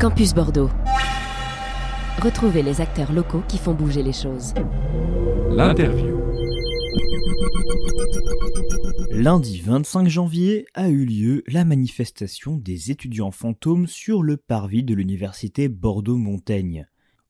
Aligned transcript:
Campus 0.00 0.34
Bordeaux. 0.34 0.70
Retrouvez 2.20 2.62
les 2.62 2.80
acteurs 2.80 3.12
locaux 3.12 3.42
qui 3.48 3.58
font 3.58 3.74
bouger 3.74 4.02
les 4.02 4.12
choses. 4.12 4.52
L'interview. 5.50 6.20
Lundi 9.10 9.60
25 9.60 10.08
janvier 10.08 10.66
a 10.74 10.88
eu 10.88 11.04
lieu 11.04 11.44
la 11.46 11.64
manifestation 11.64 12.56
des 12.56 12.90
étudiants 12.90 13.30
fantômes 13.30 13.86
sur 13.86 14.22
le 14.22 14.36
parvis 14.36 14.82
de 14.82 14.94
l'université 14.94 15.68
Bordeaux-Montaigne. 15.68 16.86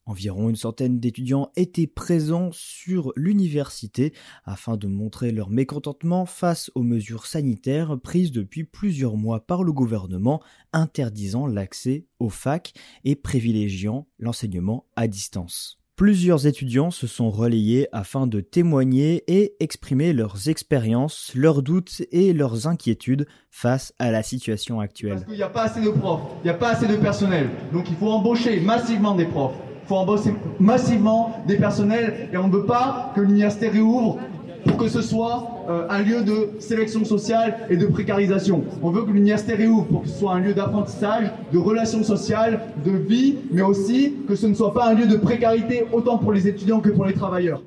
Environ 0.07 0.50
une 0.50 0.57
centaine 0.57 1.00
d'étudiants 1.00 1.50
étaient 1.57 1.86
présents 1.86 2.50
sur 2.53 3.12
l'université 3.16 4.12
afin 4.45 4.77
de 4.77 4.86
montrer 4.86 5.32
leur 5.32 5.48
mécontentement 5.48 6.27
face 6.27 6.71
aux 6.75 6.82
mesures 6.82 7.27
sanitaires 7.27 7.98
prises 7.98 8.32
depuis 8.32 8.64
plusieurs 8.64 9.17
mois 9.17 9.46
par 9.46 9.64
le 9.64 9.72
gouvernement 9.72 10.43
interdisant 10.72 11.46
l'accès 11.46 12.04
aux 12.18 12.29
facs 12.29 12.75
et 13.04 13.17
privilégiant 13.17 14.07
l'enseignement 14.18 14.86
à 14.95 15.09
distance. 15.09 15.79
Plusieurs 15.96 16.48
étudiants 16.48 16.90
se 16.90 17.07
sont 17.07 17.31
relayés 17.31 17.86
afin 17.93 18.26
de 18.26 18.40
témoigner 18.40 19.23
et 19.29 19.54
exprimer 19.61 20.12
leurs 20.12 20.48
expériences, 20.48 21.31
leurs 21.36 21.62
doutes 21.62 22.03
et 22.11 22.32
leurs 22.32 22.67
inquiétudes 22.67 23.29
face 23.48 23.95
à 24.00 24.11
la 24.11 24.25
situation 24.25 24.81
actuelle. 24.81 25.12
Parce 25.12 25.25
qu'il 25.26 25.36
n'y 25.36 25.43
a 25.43 25.48
pas 25.48 25.62
assez 25.62 25.81
de 25.81 25.90
profs, 25.90 26.21
il 26.43 26.46
n'y 26.46 26.50
a 26.50 26.54
pas 26.54 26.71
assez 26.71 26.89
de 26.89 26.96
personnel, 26.96 27.48
donc 27.73 27.89
il 27.89 27.95
faut 27.95 28.11
embaucher 28.11 28.59
massivement 28.59 29.14
des 29.14 29.26
profs. 29.26 29.54
Il 29.84 29.88
faut 29.88 29.96
embaucher 29.96 30.34
massivement 30.58 31.43
des 31.46 31.56
personnels 31.56 32.30
et 32.33 32.38
on 32.38 32.48
ne 32.48 32.52
veut 32.52 32.64
pas 32.64 33.12
que 33.14 33.20
l'université 33.20 33.69
réouvre 33.69 34.19
pour 34.64 34.78
que 34.78 34.88
ce 34.88 35.02
soit 35.02 35.47
euh, 35.69 35.86
un 35.91 36.00
lieu 36.00 36.22
de 36.22 36.52
sélection 36.58 37.05
sociale 37.05 37.66
et 37.69 37.77
de 37.77 37.84
précarisation. 37.84 38.64
On 38.83 38.91
veut 38.91 39.02
que 39.02 39.11
l'université 39.11 39.55
réouvre 39.55 39.84
pour 39.84 40.02
que 40.02 40.08
ce 40.08 40.19
soit 40.19 40.33
un 40.33 40.41
lieu 40.41 40.55
d'apprentissage, 40.55 41.30
de 41.52 41.58
relations 41.58 42.02
sociales, 42.02 42.62
de 42.83 42.92
vie, 42.92 43.36
mais 43.50 43.61
aussi 43.61 44.14
que 44.27 44.34
ce 44.34 44.47
ne 44.47 44.55
soit 44.55 44.72
pas 44.72 44.89
un 44.89 44.94
lieu 44.94 45.06
de 45.06 45.19
précarité 45.19 45.84
autant 45.92 46.16
pour 46.16 46.33
les 46.33 46.48
étudiants 46.48 46.81
que 46.81 46.89
pour 46.89 47.05
les 47.05 47.12
travailleurs. 47.12 47.61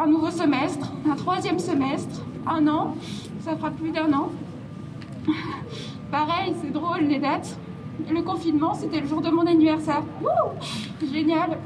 Un 0.00 0.06
nouveau 0.06 0.30
semestre, 0.30 0.92
un 1.10 1.16
troisième 1.16 1.58
semestre, 1.58 2.24
un 2.46 2.68
an, 2.68 2.94
ça 3.40 3.56
fera 3.56 3.72
plus 3.72 3.90
d'un 3.90 4.12
an. 4.12 4.30
Pareil, 6.12 6.54
c'est 6.62 6.72
drôle 6.72 7.00
les 7.08 7.18
dates. 7.18 7.58
Le 8.10 8.22
confinement, 8.22 8.74
c'était 8.74 9.00
le 9.00 9.06
jour 9.06 9.20
de 9.20 9.30
mon 9.30 9.46
anniversaire. 9.46 10.02
Wouh 10.22 11.06
Génial. 11.12 11.58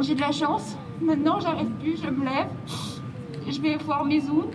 J'ai 0.00 0.14
de 0.14 0.20
la 0.20 0.32
chance. 0.32 0.76
Maintenant, 1.00 1.40
j'arrive 1.40 1.70
plus, 1.80 2.00
je 2.02 2.10
me 2.10 2.24
lève. 2.24 2.48
Je 3.48 3.60
vais 3.60 3.76
voir 3.76 4.04
mes 4.04 4.20
zooms. 4.20 4.50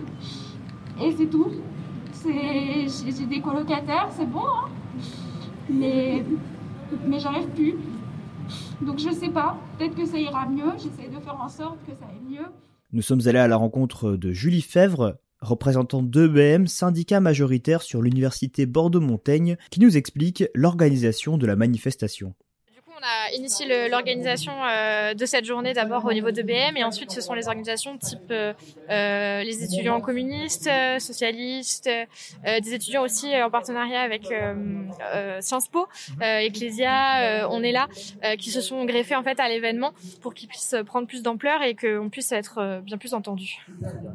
Et 1.02 1.12
c'est 1.12 1.26
tout. 1.26 1.50
J'ai 2.24 3.26
des 3.26 3.40
colocataires, 3.40 4.08
c'est 4.10 4.28
bon. 4.28 4.40
Hein 4.40 4.68
mais 5.68 6.24
mais 7.06 7.18
j'arrive 7.18 7.48
plus. 7.48 7.74
Donc 8.80 8.98
je 8.98 9.10
sais 9.10 9.28
pas. 9.28 9.56
Peut-être 9.78 9.94
que 9.94 10.06
ça 10.06 10.18
ira 10.18 10.46
mieux. 10.46 10.72
J'essaie 10.76 11.08
de 11.08 11.20
faire 11.20 11.40
en 11.40 11.48
sorte 11.48 11.78
que 11.86 11.94
ça 11.94 12.06
aille 12.06 12.20
mieux. 12.28 12.46
Nous 12.92 13.02
sommes 13.02 13.20
allés 13.26 13.38
à 13.38 13.48
la 13.48 13.56
rencontre 13.56 14.12
de 14.12 14.30
Julie 14.30 14.62
Fèvre, 14.62 15.16
représentante 15.40 16.10
d'EBM, 16.10 16.66
syndicat 16.66 17.20
majoritaire 17.20 17.82
sur 17.82 18.02
l'université 18.02 18.66
Bordeaux-Montaigne, 18.66 19.56
qui 19.70 19.80
nous 19.80 19.96
explique 19.96 20.44
l'organisation 20.54 21.38
de 21.38 21.46
la 21.46 21.56
manifestation 21.56 22.34
on 23.06 23.08
a 23.08 23.36
initié 23.36 23.88
l'organisation 23.88 24.52
euh, 24.64 25.14
de 25.14 25.26
cette 25.26 25.44
journée 25.44 25.72
d'abord 25.72 26.04
au 26.04 26.12
niveau 26.12 26.30
de 26.30 26.42
BM 26.42 26.76
et 26.76 26.84
ensuite 26.84 27.10
ce 27.10 27.20
sont 27.20 27.34
les 27.34 27.46
organisations 27.46 27.98
type 27.98 28.18
euh, 28.30 28.52
euh, 28.90 29.42
les 29.42 29.62
étudiants 29.62 30.00
communistes, 30.00 30.70
socialistes, 30.98 31.88
des 32.44 32.74
étudiants 32.74 33.02
aussi 33.02 33.28
en 33.42 33.50
partenariat 33.50 34.00
avec 34.00 34.26
Sciences 35.40 35.68
Po, 35.68 35.86
Ecclesia, 36.20 37.48
on 37.50 37.62
est 37.62 37.72
là, 37.72 37.88
qui 38.38 38.50
se 38.50 38.60
sont 38.60 38.84
greffés 38.84 39.16
en 39.16 39.22
fait 39.22 39.38
à 39.40 39.48
l'événement 39.48 39.92
pour 40.20 40.34
qu'il 40.34 40.48
puisse 40.48 40.74
prendre 40.86 41.06
plus 41.06 41.22
d'ampleur 41.22 41.62
et 41.62 41.74
qu'on 41.74 42.08
puisse 42.10 42.32
être 42.32 42.80
bien 42.82 42.98
plus 42.98 43.14
entendu. 43.14 43.58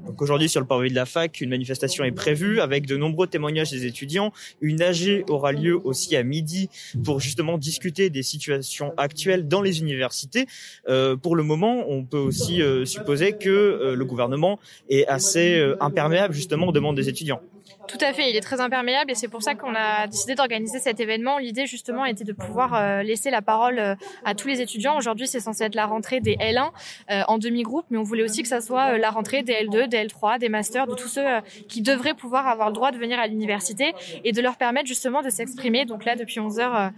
Donc 0.05 0.21
aujourd'hui 0.21 0.49
sur 0.49 0.61
le 0.61 0.67
parvis 0.67 0.89
de 0.89 0.95
la 0.95 1.05
fac, 1.05 1.41
une 1.41 1.49
manifestation 1.49 2.03
est 2.03 2.11
prévue 2.11 2.59
avec 2.59 2.85
de 2.85 2.97
nombreux 2.97 3.27
témoignages 3.27 3.71
des 3.71 3.85
étudiants. 3.85 4.31
Une 4.61 4.81
AG 4.81 5.23
aura 5.29 5.51
lieu 5.51 5.79
aussi 5.83 6.15
à 6.15 6.23
midi 6.23 6.69
pour 7.03 7.19
justement 7.19 7.57
discuter 7.57 8.09
des 8.09 8.23
situations 8.23 8.80
actuelle 8.97 9.47
dans 9.47 9.61
les 9.61 9.79
universités. 9.79 10.47
Euh, 10.87 11.15
pour 11.15 11.35
le 11.35 11.43
moment, 11.43 11.85
on 11.89 12.03
peut 12.03 12.17
aussi 12.17 12.61
euh, 12.61 12.85
supposer 12.85 13.33
que 13.33 13.49
euh, 13.49 13.95
le 13.95 14.05
gouvernement 14.05 14.59
est 14.89 15.05
assez 15.07 15.61
imperméable 15.79 16.33
justement 16.33 16.67
aux 16.67 16.71
demandes 16.71 16.95
des 16.95 17.09
étudiants. 17.09 17.41
Tout 17.87 17.97
à 18.01 18.13
fait, 18.13 18.29
il 18.29 18.35
est 18.35 18.41
très 18.41 18.61
imperméable 18.61 19.11
et 19.11 19.15
c'est 19.15 19.27
pour 19.27 19.43
ça 19.43 19.55
qu'on 19.55 19.75
a 19.75 20.07
décidé 20.07 20.35
d'organiser 20.35 20.79
cet 20.79 20.99
événement. 20.99 21.37
L'idée 21.37 21.65
justement 21.65 22.05
était 22.05 22.23
de 22.23 22.33
pouvoir 22.33 22.73
euh, 22.73 23.03
laisser 23.03 23.29
la 23.29 23.41
parole 23.41 23.79
euh, 23.79 23.95
à 24.23 24.35
tous 24.35 24.47
les 24.47 24.61
étudiants. 24.61 24.97
Aujourd'hui, 24.97 25.27
c'est 25.27 25.39
censé 25.39 25.63
être 25.63 25.75
la 25.75 25.85
rentrée 25.85 26.19
des 26.19 26.35
L1 26.35 26.69
euh, 27.09 27.21
en 27.27 27.37
demi-groupe, 27.37 27.85
mais 27.89 27.97
on 27.97 28.03
voulait 28.03 28.23
aussi 28.23 28.41
que 28.43 28.47
ça 28.47 28.61
soit 28.61 28.97
la 28.97 29.09
rentrée 29.09 29.43
des 29.43 29.53
L2, 29.53 29.87
des 29.87 30.05
L3, 30.05 30.39
des 30.39 30.49
masters, 30.49 30.87
de 30.87 30.95
tous 30.95 31.07
ceux 31.07 31.25
qui 31.67 31.81
devraient 31.81 32.13
pouvoir 32.13 32.47
avoir 32.47 32.69
le 32.69 32.73
droit 32.73 32.91
de 32.91 32.97
venir 32.97 33.19
à 33.19 33.27
l'université 33.27 33.93
et 34.23 34.31
de 34.31 34.41
leur 34.41 34.57
permettre 34.57 34.87
justement 34.87 35.21
de 35.21 35.29
s'exprimer. 35.29 35.85
Donc 35.85 36.05
là, 36.05 36.15
depuis 36.15 36.39
11 36.39 36.59
heures, 36.59 36.91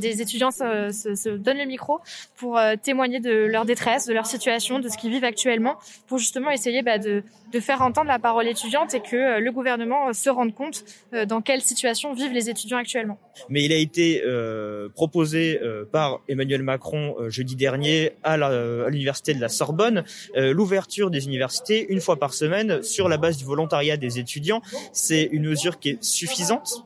des 0.00 0.22
étudiants 0.22 0.50
se, 0.50 1.36
donnent 1.36 1.58
le 1.58 1.64
micro 1.64 2.00
pour 2.36 2.60
témoigner 2.82 3.20
de 3.20 3.32
leur 3.32 3.64
détresse, 3.64 4.06
de 4.06 4.14
leur 4.14 4.26
situation, 4.26 4.78
de 4.78 4.88
ce 4.88 4.96
qu'ils 4.96 5.10
vivent 5.10 5.24
actuellement, 5.24 5.76
pour 6.06 6.18
justement 6.18 6.50
essayer 6.50 6.82
bah, 6.82 6.98
de, 6.98 7.22
de 7.54 7.60
faire 7.60 7.82
entendre 7.82 8.08
la 8.08 8.18
parole 8.18 8.48
étudiante 8.48 8.94
et 8.94 9.00
que 9.00 9.38
le 9.38 9.52
gouvernement 9.52 10.12
se 10.12 10.28
rendre 10.28 10.52
compte 10.52 10.84
euh, 11.12 11.24
dans 11.24 11.40
quelle 11.40 11.62
situation 11.62 12.12
vivent 12.12 12.32
les 12.32 12.50
étudiants 12.50 12.78
actuellement. 12.78 13.16
Mais 13.48 13.62
il 13.62 13.72
a 13.72 13.76
été 13.76 14.22
euh, 14.24 14.88
proposé 14.88 15.60
euh, 15.62 15.84
par 15.84 16.20
Emmanuel 16.28 16.64
Macron 16.64 17.14
jeudi 17.28 17.54
dernier 17.54 18.12
à 18.24 18.36
l'université 18.90 19.34
de 19.34 19.40
la 19.40 19.48
Sorbonne 19.48 20.02
l'ouverture 20.34 21.10
des 21.10 21.26
universités 21.26 21.86
une 21.88 22.00
fois 22.00 22.16
par 22.16 22.34
semaine 22.34 22.82
sur 22.82 23.08
la 23.08 23.18
base 23.18 23.36
du 23.36 23.44
volontariat 23.44 23.96
des 23.96 24.18
étudiants. 24.18 24.60
C'est 24.92 25.28
une 25.30 25.46
mesure 25.46 25.78
qui 25.78 25.90
est 25.90 26.02
suffisante? 26.02 26.84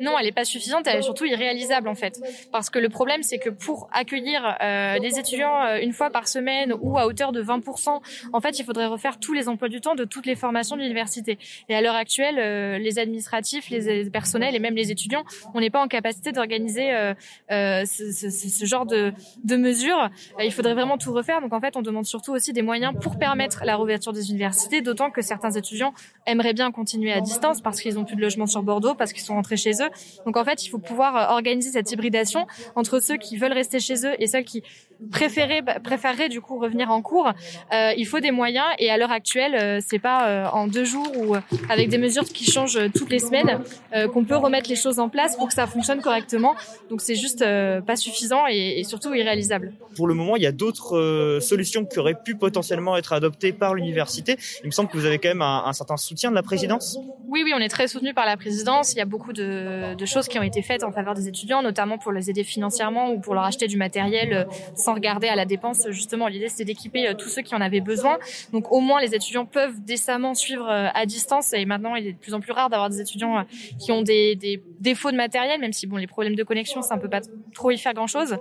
Non, 0.00 0.16
elle 0.18 0.26
n'est 0.26 0.32
pas 0.32 0.44
suffisante, 0.44 0.86
elle 0.86 0.98
est 0.98 1.02
surtout 1.02 1.24
irréalisable 1.24 1.88
en 1.88 1.94
fait. 1.96 2.20
Parce 2.52 2.70
que 2.70 2.78
le 2.78 2.88
problème, 2.88 3.22
c'est 3.22 3.38
que 3.38 3.50
pour 3.50 3.88
accueillir 3.92 4.56
des 5.00 5.18
étudiants 5.18 5.76
une 5.80 5.92
fois 5.92 6.10
par 6.10 6.28
semaine 6.28 6.74
ou 6.80 6.98
à 6.98 7.06
hauteur 7.06 7.32
de 7.32 7.42
20%, 7.42 8.00
en 8.32 8.40
fait, 8.40 8.58
il 8.60 8.64
faudrait 8.64 8.86
refaire 8.86 9.18
tous 9.18 9.32
les 9.32 9.48
emplois 9.48 9.68
du 9.68 9.80
temps 9.80 9.87
de 9.94 10.04
toutes 10.04 10.26
les 10.26 10.34
formations 10.34 10.76
de 10.76 10.82
l'université. 10.82 11.38
Et 11.68 11.74
à 11.74 11.80
l'heure 11.80 11.94
actuelle, 11.94 12.38
euh, 12.38 12.78
les 12.78 12.98
administratifs, 12.98 13.70
les 13.70 14.08
personnels 14.10 14.54
et 14.54 14.58
même 14.58 14.74
les 14.74 14.90
étudiants, 14.90 15.24
on 15.54 15.60
n'est 15.60 15.70
pas 15.70 15.82
en 15.82 15.88
capacité 15.88 16.32
d'organiser 16.32 16.92
euh, 16.92 17.14
euh, 17.50 17.84
ce, 17.84 18.12
ce, 18.12 18.30
ce, 18.30 18.64
genre 18.64 18.86
de, 18.86 19.12
de 19.44 19.56
mesures. 19.56 20.10
il 20.42 20.52
faudrait 20.52 20.74
vraiment 20.74 20.98
tout 20.98 21.12
refaire. 21.12 21.40
Donc 21.40 21.52
en 21.52 21.60
fait, 21.60 21.76
on 21.76 21.82
demande 21.82 22.06
surtout 22.06 22.32
aussi 22.32 22.52
des 22.52 22.62
moyens 22.62 22.94
pour 23.00 23.18
permettre 23.18 23.62
la 23.64 23.76
réouverture 23.76 24.12
des 24.12 24.30
universités, 24.30 24.80
d'autant 24.82 25.10
que 25.10 25.22
certains 25.22 25.50
étudiants 25.50 25.92
aimeraient 26.26 26.54
bien 26.54 26.70
continuer 26.70 27.12
à 27.12 27.20
distance 27.20 27.60
parce 27.60 27.80
qu'ils 27.80 27.98
ont 27.98 28.04
plus 28.04 28.16
de 28.16 28.20
logement 28.20 28.46
sur 28.46 28.62
Bordeaux, 28.62 28.94
parce 28.94 29.12
qu'ils 29.12 29.22
sont 29.22 29.34
rentrés 29.34 29.56
chez 29.56 29.72
eux. 29.82 29.90
Donc 30.26 30.36
en 30.36 30.44
fait, 30.44 30.64
il 30.64 30.68
faut 30.68 30.78
pouvoir 30.78 31.32
organiser 31.32 31.70
cette 31.70 31.90
hybridation 31.90 32.46
entre 32.76 33.00
ceux 33.00 33.16
qui 33.16 33.36
veulent 33.36 33.52
rester 33.52 33.80
chez 33.80 34.06
eux 34.06 34.14
et 34.18 34.26
ceux 34.26 34.40
qui 34.40 34.62
préféraient, 35.10 35.62
bah, 35.62 35.80
préféreraient 35.80 36.28
du 36.28 36.40
coup 36.40 36.58
revenir 36.58 36.90
en 36.90 37.02
cours. 37.02 37.32
Euh, 37.72 37.92
il 37.96 38.06
faut 38.06 38.20
des 38.20 38.30
moyens 38.30 38.66
et 38.78 38.90
à 38.90 38.96
l'heure 38.96 39.12
actuelle, 39.12 39.54
euh, 39.54 39.80
c'est 39.84 39.98
pas 39.98 40.50
en 40.52 40.66
deux 40.66 40.84
jours 40.84 41.10
ou 41.16 41.36
avec 41.68 41.88
des 41.88 41.98
mesures 41.98 42.24
qui 42.24 42.50
changent 42.50 42.76
euh, 42.76 42.88
toutes 42.94 43.10
les 43.10 43.18
semaines 43.18 43.60
euh, 43.94 44.08
qu'on 44.08 44.24
peut 44.24 44.36
remettre 44.36 44.68
les 44.68 44.76
choses 44.76 44.98
en 44.98 45.08
place 45.08 45.36
pour 45.36 45.48
que 45.48 45.54
ça 45.54 45.66
fonctionne 45.66 46.00
correctement. 46.00 46.54
Donc 46.90 47.00
c'est 47.00 47.14
juste 47.14 47.42
euh, 47.42 47.80
pas 47.80 47.96
suffisant 47.96 48.46
et, 48.48 48.82
surtout 48.84 49.14
irréalisable. 49.14 49.72
Pour 49.96 50.06
le 50.06 50.14
moment, 50.14 50.36
il 50.36 50.42
y 50.42 50.46
a 50.46 50.52
d'autres 50.52 51.38
solutions 51.42 51.84
qui 51.84 51.98
auraient 51.98 52.18
pu 52.22 52.36
potentiellement 52.36 52.96
être 52.96 53.12
adoptées 53.12 53.52
par 53.52 53.74
l'université. 53.74 54.36
Il 54.62 54.66
me 54.66 54.70
semble 54.70 54.88
que 54.88 54.96
vous 54.96 55.04
avez 55.04 55.18
quand 55.18 55.28
même 55.28 55.42
un, 55.42 55.72
certain 55.72 55.96
soutien 55.96 56.30
de 56.30 56.34
la 56.34 56.42
présidence. 56.42 56.98
Oui, 57.28 57.42
oui, 57.44 57.52
on 57.54 57.58
est 57.58 57.68
très 57.68 57.88
soutenu 57.88 58.14
par 58.14 58.24
la 58.24 58.36
présidence. 58.36 58.94
Il 58.94 58.98
y 58.98 59.00
a 59.00 59.04
beaucoup 59.04 59.32
de, 59.32 59.94
de, 59.94 60.06
choses 60.06 60.28
qui 60.28 60.38
ont 60.38 60.42
été 60.42 60.62
faites 60.62 60.84
en 60.84 60.92
faveur 60.92 61.14
des 61.14 61.28
étudiants, 61.28 61.62
notamment 61.62 61.98
pour 61.98 62.12
les 62.12 62.30
aider 62.30 62.44
financièrement 62.44 63.10
ou 63.10 63.20
pour 63.20 63.34
leur 63.34 63.44
acheter 63.44 63.66
du 63.66 63.76
matériel 63.76 64.46
sans 64.74 64.87
regarder 64.94 65.28
à 65.28 65.36
la 65.36 65.44
dépense. 65.44 65.86
Justement, 65.90 66.28
l'idée 66.28 66.48
c'était 66.48 66.64
d'équiper 66.64 67.12
tous 67.18 67.28
ceux 67.28 67.42
qui 67.42 67.54
en 67.54 67.60
avaient 67.60 67.80
besoin. 67.80 68.18
Donc 68.52 68.72
au 68.72 68.80
moins 68.80 69.00
les 69.00 69.14
étudiants 69.14 69.46
peuvent 69.46 69.80
décemment 69.84 70.34
suivre 70.34 70.68
à 70.68 71.06
distance 71.06 71.52
et 71.52 71.64
maintenant 71.64 71.94
il 71.96 72.06
est 72.06 72.12
de 72.12 72.18
plus 72.18 72.34
en 72.34 72.40
plus 72.40 72.52
rare 72.52 72.70
d'avoir 72.70 72.90
des 72.90 73.00
étudiants 73.00 73.38
euh, 73.38 73.42
qui 73.78 73.92
ont 73.92 74.02
des, 74.02 74.36
défauts 74.80 75.10
de 75.10 75.16
matériel, 75.16 75.60
même 75.60 75.72
si 75.72 75.86
bon 75.86 75.96
les 75.96 76.06
problèmes 76.06 76.36
de 76.36 76.42
connexion, 76.44 76.82
ça 76.82 76.94
ne 76.94 77.00
peut 77.00 77.08
pas 77.08 77.20
trop 77.52 77.70
y 77.72 77.78
faire 77.78 77.94
grand 77.94 78.06
chose. 78.06 78.38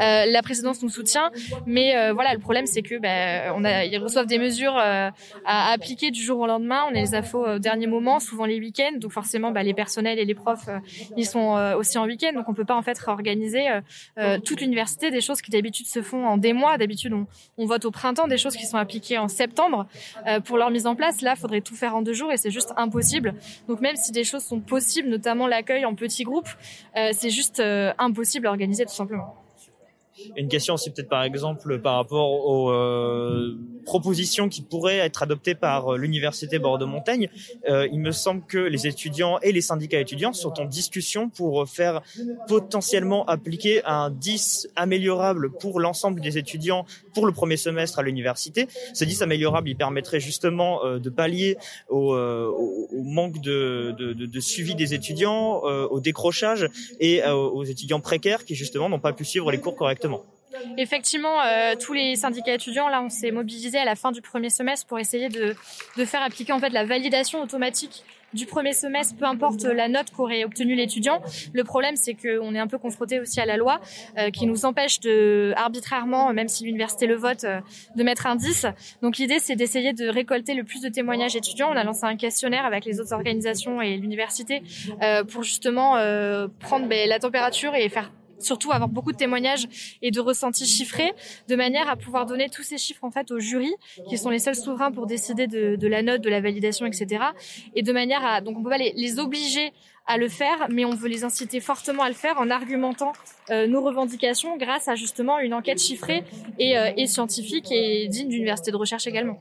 Euh, 0.00 0.26
la 0.26 0.42
présidence 0.42 0.82
nous 0.82 0.88
soutient, 0.88 1.30
mais 1.66 1.96
euh, 1.96 2.12
voilà 2.12 2.32
le 2.32 2.38
problème 2.38 2.66
c'est 2.66 2.82
que 2.82 2.96
bah, 2.98 3.52
on 3.56 3.64
a, 3.64 3.84
ils 3.84 3.98
reçoivent 3.98 4.26
des 4.26 4.38
mesures 4.38 4.76
à 4.76 5.12
appliquer 5.44 6.10
du 6.10 6.22
jour 6.22 6.38
au 6.38 6.46
lendemain. 6.46 6.84
On 6.86 6.90
les 6.90 7.14
infos 7.14 7.44
au 7.44 7.58
dernier 7.58 7.88
moment, 7.88 8.20
souvent 8.20 8.44
les 8.44 8.60
week-ends, 8.60 8.98
donc 8.98 9.10
forcément 9.10 9.50
bah, 9.50 9.62
les 9.62 9.74
personnels 9.74 10.18
et 10.18 10.24
les 10.24 10.34
profs 10.34 10.68
ils 11.16 11.26
sont 11.26 11.74
aussi 11.76 11.98
en 11.98 12.06
week-end, 12.06 12.32
donc 12.34 12.48
on 12.48 12.54
peut 12.54 12.64
pas 12.64 12.76
en 12.76 12.82
fait 12.82 12.98
réorganiser 12.98 13.66
toute 14.44 14.60
l'université 14.60 15.10
des 15.10 15.20
choses 15.20 15.42
qui 15.42 15.50
d'habitude 15.50 15.86
se 15.90 16.02
font 16.02 16.26
en 16.26 16.36
des 16.36 16.52
mois. 16.52 16.78
D'habitude, 16.78 17.12
on, 17.58 17.66
vote 17.66 17.84
au 17.84 17.90
printemps 17.90 18.26
des 18.26 18.38
choses 18.38 18.56
qui 18.56 18.66
sont 18.66 18.78
appliquées 18.78 19.18
en 19.18 19.28
septembre 19.28 19.86
euh, 20.26 20.40
pour 20.40 20.56
leur 20.56 20.70
mise 20.70 20.86
en 20.86 20.94
place. 20.94 21.20
Là, 21.20 21.36
faudrait 21.36 21.60
tout 21.60 21.74
faire 21.74 21.94
en 21.94 22.02
deux 22.02 22.14
jours 22.14 22.32
et 22.32 22.36
c'est 22.36 22.50
juste 22.50 22.72
impossible. 22.76 23.34
Donc 23.68 23.80
même 23.80 23.96
si 23.96 24.12
des 24.12 24.24
choses 24.24 24.44
sont 24.44 24.60
possibles, 24.60 25.08
notamment 25.08 25.46
l'accueil 25.46 25.84
en 25.84 25.94
petits 25.94 26.24
groupes, 26.24 26.48
euh, 26.96 27.10
c'est 27.12 27.30
juste 27.30 27.60
euh, 27.60 27.92
impossible 27.98 28.46
à 28.46 28.50
organiser 28.50 28.84
tout 28.84 28.94
simplement. 28.94 29.39
Une 30.36 30.48
question 30.48 30.74
aussi 30.74 30.90
peut-être 30.90 31.08
par 31.08 31.22
exemple 31.22 31.78
par 31.80 31.96
rapport 31.96 32.30
aux 32.46 32.70
euh, 32.70 33.56
propositions 33.84 34.48
qui 34.48 34.62
pourraient 34.62 34.98
être 34.98 35.22
adoptées 35.22 35.54
par 35.54 35.94
euh, 35.94 35.96
l'université 35.96 36.58
Bordeaux-Montaigne. 36.58 37.28
Euh, 37.68 37.88
il 37.90 38.00
me 38.00 38.12
semble 38.12 38.44
que 38.46 38.58
les 38.58 38.86
étudiants 38.86 39.38
et 39.40 39.52
les 39.52 39.60
syndicats 39.60 40.00
étudiants 40.00 40.32
sont 40.32 40.60
en 40.60 40.64
discussion 40.64 41.28
pour 41.28 41.68
faire 41.68 42.02
potentiellement 42.46 43.24
appliquer 43.26 43.82
un 43.84 44.10
10 44.10 44.68
améliorable 44.76 45.52
pour 45.52 45.80
l'ensemble 45.80 46.20
des 46.20 46.38
étudiants 46.38 46.84
pour 47.14 47.26
le 47.26 47.32
premier 47.32 47.56
semestre 47.56 47.98
à 47.98 48.02
l'université. 48.02 48.66
Ce 48.94 49.04
10 49.04 49.22
améliorable, 49.22 49.68
il 49.68 49.76
permettrait 49.76 50.20
justement 50.20 50.84
euh, 50.84 50.98
de 50.98 51.10
pallier 51.10 51.56
au, 51.88 52.14
au, 52.14 52.88
au 52.92 53.02
manque 53.02 53.40
de, 53.40 53.94
de, 53.98 54.12
de, 54.12 54.26
de, 54.26 54.40
suivi 54.40 54.74
des 54.74 54.94
étudiants, 54.94 55.60
au 55.62 56.00
décrochage 56.00 56.68
et 56.98 57.22
aux 57.24 57.64
étudiants 57.64 58.00
précaires 58.00 58.44
qui 58.44 58.54
justement 58.54 58.88
n'ont 58.88 58.98
pas 58.98 59.12
pu 59.12 59.24
suivre 59.24 59.50
les 59.50 59.58
cours 59.58 59.76
correctement. 59.76 60.09
Effectivement, 60.76 61.40
euh, 61.42 61.74
tous 61.76 61.92
les 61.92 62.16
syndicats 62.16 62.54
étudiants, 62.54 62.88
là, 62.88 63.02
on 63.02 63.08
s'est 63.08 63.30
mobilisés 63.30 63.78
à 63.78 63.84
la 63.84 63.94
fin 63.94 64.10
du 64.12 64.20
premier 64.20 64.50
semestre 64.50 64.86
pour 64.86 64.98
essayer 64.98 65.28
de, 65.28 65.54
faire 66.04 66.22
appliquer 66.22 66.52
en 66.52 66.58
fait 66.58 66.70
la 66.70 66.84
validation 66.84 67.42
automatique 67.42 68.04
du 68.32 68.46
premier 68.46 68.72
semestre, 68.72 69.16
peu 69.16 69.24
importe 69.24 69.64
la 69.64 69.88
note 69.88 70.10
qu'aurait 70.12 70.44
obtenue 70.44 70.76
l'étudiant. 70.76 71.20
Le 71.52 71.64
problème, 71.64 71.96
c'est 71.96 72.14
qu'on 72.14 72.54
est 72.54 72.60
un 72.60 72.68
peu 72.68 72.78
confronté 72.78 73.18
aussi 73.18 73.40
à 73.40 73.46
la 73.46 73.56
loi 73.56 73.80
euh, 74.18 74.30
qui 74.30 74.46
nous 74.46 74.64
empêche 74.64 75.00
de 75.00 75.52
arbitrairement, 75.56 76.32
même 76.32 76.46
si 76.46 76.64
l'université 76.64 77.06
le 77.06 77.16
vote, 77.16 77.42
euh, 77.42 77.60
de 77.96 78.02
mettre 78.04 78.26
un 78.26 78.36
10. 78.36 78.66
Donc 79.02 79.18
l'idée, 79.18 79.40
c'est 79.40 79.56
d'essayer 79.56 79.92
de 79.92 80.08
récolter 80.08 80.54
le 80.54 80.62
plus 80.62 80.80
de 80.80 80.88
témoignages 80.88 81.34
étudiants. 81.34 81.70
On 81.72 81.76
a 81.76 81.82
lancé 81.82 82.04
un 82.04 82.16
questionnaire 82.16 82.64
avec 82.64 82.84
les 82.84 83.00
autres 83.00 83.12
organisations 83.12 83.82
et 83.82 83.96
l'université 83.96 84.62
pour 85.28 85.42
justement 85.42 85.94
prendre 86.60 86.86
ben, 86.86 87.08
la 87.08 87.18
température 87.18 87.74
et 87.74 87.88
faire 87.88 88.12
surtout 88.40 88.72
avoir 88.72 88.88
beaucoup 88.88 89.12
de 89.12 89.16
témoignages 89.16 89.66
et 90.02 90.10
de 90.10 90.20
ressentis 90.20 90.66
chiffrés, 90.66 91.12
de 91.48 91.56
manière 91.56 91.88
à 91.88 91.96
pouvoir 91.96 92.26
donner 92.26 92.48
tous 92.48 92.62
ces 92.62 92.78
chiffres 92.78 93.04
en 93.04 93.10
fait 93.10 93.30
au 93.30 93.38
jury, 93.38 93.72
qui 94.08 94.18
sont 94.18 94.30
les 94.30 94.38
seuls 94.38 94.56
souverains 94.56 94.92
pour 94.92 95.06
décider 95.06 95.46
de, 95.46 95.86
la 95.86 96.02
note, 96.02 96.20
de 96.20 96.30
la 96.30 96.40
validation, 96.40 96.86
etc. 96.86 97.24
Et 97.74 97.82
de 97.82 97.92
manière 97.92 98.24
à 98.24 98.40
donc 98.40 98.58
on 98.58 98.62
peut 98.62 98.70
pas 98.70 98.78
les, 98.78 98.92
les 98.96 99.18
obliger 99.18 99.72
à 100.06 100.16
le 100.16 100.28
faire, 100.28 100.66
mais 100.70 100.84
on 100.84 100.94
veut 100.94 101.08
les 101.08 101.22
inciter 101.22 101.60
fortement 101.60 102.02
à 102.02 102.08
le 102.08 102.14
faire 102.14 102.38
en 102.38 102.50
argumentant 102.50 103.12
euh, 103.50 103.66
nos 103.68 103.80
revendications 103.80 104.56
grâce 104.56 104.88
à 104.88 104.96
justement 104.96 105.38
une 105.38 105.54
enquête 105.54 105.80
chiffrée 105.80 106.24
et, 106.58 106.76
euh, 106.76 106.90
et 106.96 107.06
scientifique 107.06 107.70
et 107.70 108.08
digne 108.08 108.28
d'université 108.28 108.72
de 108.72 108.76
recherche 108.76 109.06
également. 109.06 109.38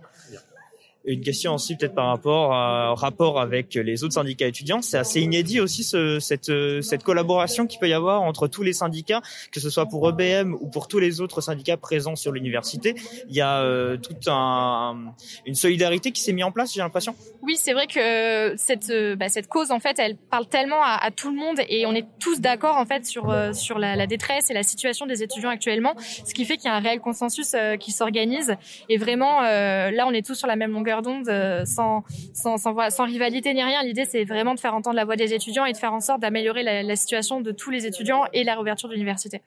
Une 1.06 1.22
question 1.22 1.56
aussi 1.56 1.76
peut-être 1.76 1.96
par 1.96 2.08
rapport 2.08 2.54
à 2.54 2.94
rapport 2.94 3.40
avec 3.40 3.76
les 3.76 4.04
autres 4.04 4.16
syndicats 4.16 4.48
étudiants. 4.48 4.82
C'est 4.82 4.98
assez 4.98 5.22
inédit 5.22 5.60
aussi 5.60 5.84
ce, 5.84 6.20
cette, 6.20 6.52
cette 6.82 7.04
collaboration 7.04 7.68
qu'il 7.68 7.80
peut 7.80 7.90
y 7.90 7.94
avoir 7.94 8.22
entre 8.22 8.48
tous 8.48 8.64
les 8.64 8.74
syndicats, 8.74 9.22
que 9.52 9.60
ce 9.60 9.70
soit 9.70 9.86
pour 9.86 10.08
EBM 10.10 10.54
ou 10.54 10.68
pour 10.68 10.88
tous 10.88 11.00
les 11.00 11.22
autres 11.22 11.42
syndicats 11.42 11.78
présents 11.78 12.16
sur 12.16 12.32
l'université. 12.32 12.96
Il 13.30 13.36
y 13.36 13.42
a 13.42 13.62
euh, 13.62 13.98
toute 13.98 14.28
un, 14.28 15.14
une 15.46 15.56
solidarité 15.56 16.12
qui 16.12 16.22
s'est 16.22 16.34
mise 16.34 16.44
en 16.44 16.52
place, 16.52 16.74
j'ai 16.74 16.82
l'impression. 16.82 17.16
Oui, 17.42 17.56
c'est 17.58 17.74
vrai 17.74 17.88
que 17.88 18.56
cette, 18.58 18.92
bah, 19.18 19.30
cette 19.30 19.48
cause, 19.48 19.72
en 19.72 19.80
fait, 19.80 19.98
elle 20.00 20.18
parle 20.18 20.48
tellement 20.48 20.82
à, 20.82 21.00
à, 21.02 21.12
tout 21.12 21.30
le 21.30 21.38
monde 21.38 21.60
et 21.68 21.86
on 21.86 21.94
est 21.94 22.06
tous 22.20 22.40
d'accord 22.40 22.78
en 22.78 22.86
fait 22.86 23.06
sur, 23.06 23.30
euh, 23.30 23.54
sur 23.54 23.80
la, 23.80 23.96
la, 23.96 24.08
détresse 24.08 24.50
et 24.50 24.54
la 24.54 24.64
situation 24.64 25.06
des 25.06 25.24
étudiants 25.24 25.50
actuellement, 25.50 25.94
ce 26.00 26.34
qui 26.34 26.46
fait 26.46 26.58
qu'il 26.58 26.66
y 26.66 26.74
a 26.74 26.76
un 26.76 26.80
réel 26.80 27.00
consensus 27.00 27.54
euh, 27.54 27.78
qui 27.78 27.92
s'organise. 27.92 28.56
Et 28.90 28.98
vraiment, 28.98 29.44
euh, 29.44 29.92
là, 29.92 30.06
on 30.08 30.12
est 30.12 30.26
tous 30.26 30.36
sur 30.36 30.48
la 30.48 30.56
même 30.56 30.72
longueur 30.72 30.89
d'onde, 31.02 31.32
sans, 31.66 32.04
sans, 32.34 32.58
sans, 32.58 32.74
voilà, 32.74 32.90
sans 32.90 33.06
rivalité 33.06 33.54
ni 33.54 33.64
rien. 33.64 33.84
L'idée, 33.84 34.06
c'est 34.06 34.24
vraiment 34.24 34.56
de 34.56 34.60
faire 34.60 34.74
entendre 34.74 34.96
la 34.96 35.06
voix 35.06 35.16
des 35.16 35.34
étudiants 35.34 35.66
et 35.66 35.72
de 35.72 35.78
faire 35.78 35.94
en 35.94 36.00
sorte 36.00 36.22
d'améliorer 36.22 36.64
la, 36.64 36.84
la 36.84 36.96
situation 36.96 37.42
de 37.42 37.52
tous 37.52 37.70
les 37.70 37.86
étudiants 37.86 38.26
et 38.34 38.44
la 38.44 38.56
réouverture 38.56 38.90
de 38.90 38.94
l'université. 38.94 39.42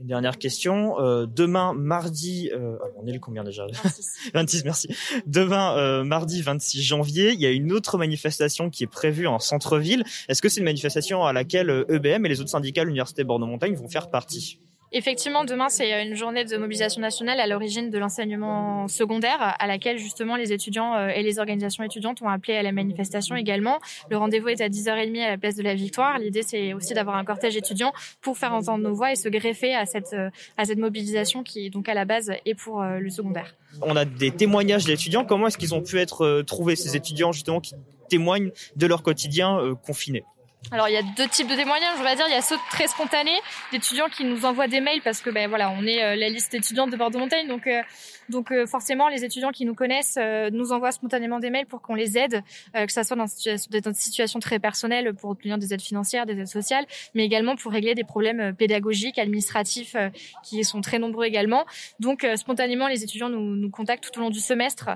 Une 0.00 0.06
dernière 0.06 0.38
question. 0.38 0.98
Euh, 0.98 1.26
demain, 1.26 1.74
mardi, 1.74 2.50
euh, 2.54 2.78
on 2.96 3.06
est 3.06 3.12
le 3.12 3.18
combien 3.18 3.44
déjà? 3.44 3.66
26. 3.66 4.30
26, 4.32 4.64
merci. 4.64 4.88
Demain, 5.26 5.76
euh, 5.76 6.04
mardi 6.04 6.40
26 6.40 6.82
janvier, 6.82 7.32
il 7.32 7.40
y 7.40 7.44
a 7.44 7.50
une 7.50 7.70
autre 7.70 7.98
manifestation 7.98 8.70
qui 8.70 8.84
est 8.84 8.90
prévue 8.90 9.26
en 9.26 9.38
centre-ville. 9.38 10.04
Est-ce 10.28 10.40
que 10.40 10.48
c'est 10.48 10.60
une 10.60 10.64
manifestation 10.64 11.24
à 11.24 11.34
laquelle 11.34 11.84
EBM 11.90 12.24
et 12.24 12.28
les 12.30 12.40
autres 12.40 12.48
syndicats 12.48 12.80
de 12.80 12.86
l'Université 12.86 13.24
Bordeaux-Montagne 13.24 13.74
vont 13.74 13.88
faire 13.88 14.08
partie? 14.08 14.58
Effectivement, 14.92 15.44
demain, 15.44 15.68
c'est 15.68 16.02
une 16.04 16.14
journée 16.14 16.44
de 16.44 16.56
mobilisation 16.56 17.00
nationale 17.00 17.40
à 17.40 17.46
l'origine 17.46 17.90
de 17.90 17.98
l'enseignement 17.98 18.88
secondaire, 18.88 19.56
à 19.58 19.66
laquelle 19.66 19.98
justement 19.98 20.36
les 20.36 20.52
étudiants 20.52 21.08
et 21.08 21.22
les 21.22 21.38
organisations 21.38 21.84
étudiantes 21.84 22.22
ont 22.22 22.28
appelé 22.28 22.56
à 22.56 22.62
la 22.62 22.72
manifestation 22.72 23.36
également. 23.36 23.78
Le 24.10 24.16
rendez-vous 24.16 24.48
est 24.48 24.60
à 24.60 24.68
10h30 24.68 25.22
à 25.22 25.30
la 25.30 25.38
place 25.38 25.54
de 25.54 25.62
la 25.62 25.74
Victoire. 25.74 26.18
L'idée, 26.18 26.42
c'est 26.42 26.72
aussi 26.72 26.94
d'avoir 26.94 27.16
un 27.16 27.24
cortège 27.24 27.56
étudiant 27.56 27.92
pour 28.20 28.36
faire 28.36 28.52
entendre 28.52 28.82
nos 28.82 28.94
voix 28.94 29.12
et 29.12 29.16
se 29.16 29.28
greffer 29.28 29.74
à 29.74 29.86
cette, 29.86 30.16
à 30.56 30.64
cette 30.64 30.78
mobilisation 30.78 31.42
qui, 31.42 31.70
donc, 31.70 31.88
à 31.88 31.94
la 31.94 32.04
base, 32.04 32.32
est 32.44 32.54
pour 32.54 32.82
le 32.82 33.10
secondaire. 33.10 33.54
On 33.82 33.94
a 33.94 34.04
des 34.04 34.32
témoignages 34.32 34.84
d'étudiants. 34.84 35.24
Comment 35.24 35.46
est-ce 35.46 35.58
qu'ils 35.58 35.74
ont 35.74 35.82
pu 35.82 35.98
être 35.98 36.42
trouvés, 36.42 36.74
ces 36.74 36.96
étudiants, 36.96 37.32
justement, 37.32 37.60
qui 37.60 37.74
témoignent 38.10 38.50
de 38.76 38.86
leur 38.86 39.02
quotidien 39.02 39.58
euh, 39.58 39.74
confiné 39.74 40.24
alors 40.72 40.88
il 40.88 40.92
y 40.92 40.96
a 40.96 41.02
deux 41.02 41.26
types 41.26 41.48
de 41.48 41.56
témoignages, 41.56 41.96
on 41.98 42.02
va 42.02 42.14
dire. 42.14 42.26
Il 42.28 42.32
y 42.32 42.36
a 42.36 42.42
ceux 42.42 42.56
très 42.70 42.86
spontanés, 42.86 43.38
d'étudiants 43.72 44.08
qui 44.08 44.24
nous 44.24 44.44
envoient 44.44 44.68
des 44.68 44.80
mails 44.80 45.00
parce 45.02 45.20
que 45.20 45.30
ben 45.30 45.48
voilà, 45.48 45.70
on 45.70 45.84
est 45.84 46.02
euh, 46.02 46.14
la 46.14 46.28
liste 46.28 46.54
étudiante 46.54 46.90
de 46.90 46.96
Bordeaux-Montaigne, 46.96 47.48
donc 47.48 47.66
euh, 47.66 47.82
donc 48.28 48.52
euh, 48.52 48.66
forcément 48.66 49.08
les 49.08 49.24
étudiants 49.24 49.50
qui 49.50 49.64
nous 49.64 49.74
connaissent 49.74 50.18
nous 50.52 50.70
envoient 50.70 50.92
spontanément 50.92 51.40
des 51.40 51.50
mails 51.50 51.66
pour 51.66 51.82
qu'on 51.82 51.94
les 51.94 52.16
aide, 52.16 52.42
que 52.74 52.92
ça 52.92 53.02
soit 53.02 53.16
dans, 53.16 53.26
situa 53.26 53.56
dans 53.80 53.90
des 53.90 53.96
situations 53.96 54.38
très 54.38 54.60
personnelles 54.60 55.14
pour 55.14 55.30
obtenir 55.30 55.58
des 55.58 55.74
aides 55.74 55.82
financières, 55.82 56.26
des 56.26 56.38
aides 56.38 56.46
sociales, 56.46 56.84
mais 57.14 57.24
également 57.24 57.56
pour 57.56 57.72
régler 57.72 57.96
des 57.96 58.04
problèmes 58.04 58.54
pédagogiques, 58.54 59.18
administratifs 59.18 59.96
qui 60.44 60.62
sont 60.62 60.80
très 60.80 61.00
nombreux 61.00 61.24
également. 61.24 61.64
Donc 61.98 62.24
spontanément 62.36 62.86
les 62.86 63.02
étudiants 63.02 63.28
nous, 63.28 63.56
nous 63.56 63.70
contactent 63.70 64.04
tout 64.04 64.20
au 64.20 64.22
long 64.22 64.30
du 64.30 64.40
semestre 64.40 64.90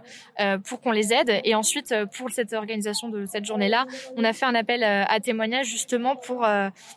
pour 0.65 0.81
qu'on 0.81 0.93
les 0.93 1.13
aide 1.13 1.41
et 1.43 1.57
ensuite 1.57 1.93
pour 2.17 2.31
cette 2.31 2.53
organisation 2.53 3.09
de 3.09 3.27
cette 3.27 3.45
journée-là, 3.45 3.87
on 4.17 4.23
a 4.23 4.33
fait 4.33 4.47
un 4.47 4.55
appel 4.55 4.85
à 4.85 5.19
témoignages 5.19 5.54
justement 5.63 6.17
pour 6.17 6.47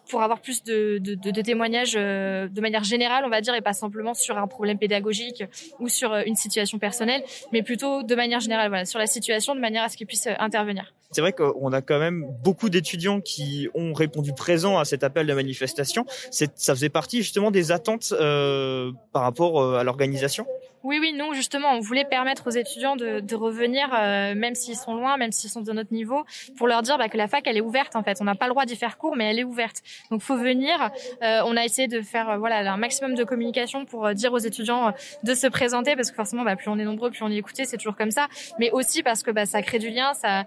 pour 0.09 0.23
avoir 0.23 0.41
plus 0.41 0.63
de, 0.63 0.97
de, 0.99 1.15
de, 1.15 1.41
témoignages 1.41 1.93
de 1.93 2.61
manière 2.61 2.83
générale, 2.83 3.23
on 3.25 3.29
va 3.29 3.41
dire, 3.41 3.53
et 3.55 3.61
pas 3.61 3.73
simplement 3.73 4.13
sur 4.13 4.37
un 4.37 4.47
problème 4.47 4.77
pédagogique 4.77 5.43
ou 5.79 5.89
sur 5.89 6.15
une 6.15 6.35
situation 6.35 6.79
personnelle, 6.79 7.23
mais 7.51 7.61
plutôt 7.61 8.03
de 8.03 8.15
manière 8.15 8.39
générale, 8.39 8.69
voilà, 8.69 8.85
sur 8.85 8.99
la 8.99 9.07
situation, 9.07 9.55
de 9.55 9.59
manière 9.59 9.83
à 9.83 9.89
ce 9.89 9.97
qu'ils 9.97 10.07
puissent 10.07 10.29
intervenir. 10.39 10.93
C'est 11.11 11.21
vrai 11.21 11.33
qu'on 11.33 11.71
a 11.71 11.81
quand 11.81 11.99
même 11.99 12.25
beaucoup 12.43 12.69
d'étudiants 12.69 13.21
qui 13.21 13.69
ont 13.73 13.93
répondu 13.93 14.33
présent 14.33 14.77
à 14.77 14.85
cet 14.85 15.03
appel 15.03 15.25
de 15.25 15.33
manifestation. 15.33 16.05
Ça 16.31 16.75
faisait 16.75 16.89
partie 16.89 17.17
justement 17.19 17.51
des 17.51 17.71
attentes 17.71 18.13
euh, 18.19 18.91
par 19.13 19.23
rapport 19.23 19.75
à 19.75 19.83
l'organisation? 19.83 20.45
Oui, 20.83 20.99
oui, 21.01 21.11
nous, 21.11 21.33
justement, 21.33 21.73
on 21.73 21.81
voulait 21.81 22.05
permettre 22.05 22.47
aux 22.47 22.51
étudiants 22.51 22.95
de, 22.95 23.35
revenir, 23.35 23.93
euh, 23.93 24.35
même 24.35 24.55
s'ils 24.55 24.77
sont 24.77 24.95
loin, 24.95 25.17
même 25.17 25.33
s'ils 25.33 25.49
sont 25.49 25.61
de 25.61 25.73
notre 25.73 25.93
niveau, 25.93 26.23
pour 26.57 26.67
leur 26.67 26.81
dire 26.81 26.97
bah, 26.97 27.09
que 27.09 27.17
la 27.17 27.27
fac, 27.27 27.45
elle 27.45 27.57
est 27.57 27.61
ouverte, 27.61 27.97
en 27.97 28.03
fait. 28.03 28.19
On 28.21 28.23
n'a 28.23 28.35
pas 28.35 28.45
le 28.45 28.51
droit 28.51 28.65
d'y 28.65 28.75
faire 28.75 28.97
cours, 28.97 29.17
mais 29.17 29.29
elle 29.29 29.39
est 29.39 29.43
ouverte. 29.43 29.81
Donc, 30.11 30.21
faut 30.21 30.37
venir. 30.37 30.89
Euh, 31.23 31.41
on 31.45 31.57
a 31.57 31.65
essayé 31.65 31.89
de 31.89 32.01
faire 32.01 32.29
euh, 32.29 32.37
voilà 32.37 32.71
un 32.71 32.77
maximum 32.77 33.15
de 33.15 33.23
communication 33.23 33.85
pour 33.85 34.05
euh, 34.05 34.13
dire 34.13 34.31
aux 34.31 34.37
étudiants 34.37 34.93
de 35.23 35.33
se 35.33 35.47
présenter, 35.47 35.95
parce 35.97 36.09
que 36.09 36.15
forcément, 36.15 36.43
bah, 36.43 36.55
plus 36.55 36.69
on 36.69 36.79
est 36.79 36.85
nombreux, 36.85 37.09
plus 37.09 37.23
on 37.23 37.31
est 37.31 37.37
écouté, 37.37 37.65
c'est 37.65 37.77
toujours 37.77 37.97
comme 37.97 38.11
ça. 38.11 38.27
Mais 38.57 38.71
aussi 38.71 39.03
parce 39.03 39.23
que 39.23 39.31
bah, 39.31 39.45
ça 39.45 39.61
crée 39.61 39.79
du 39.79 39.89
lien, 39.89 40.13
ça, 40.13 40.45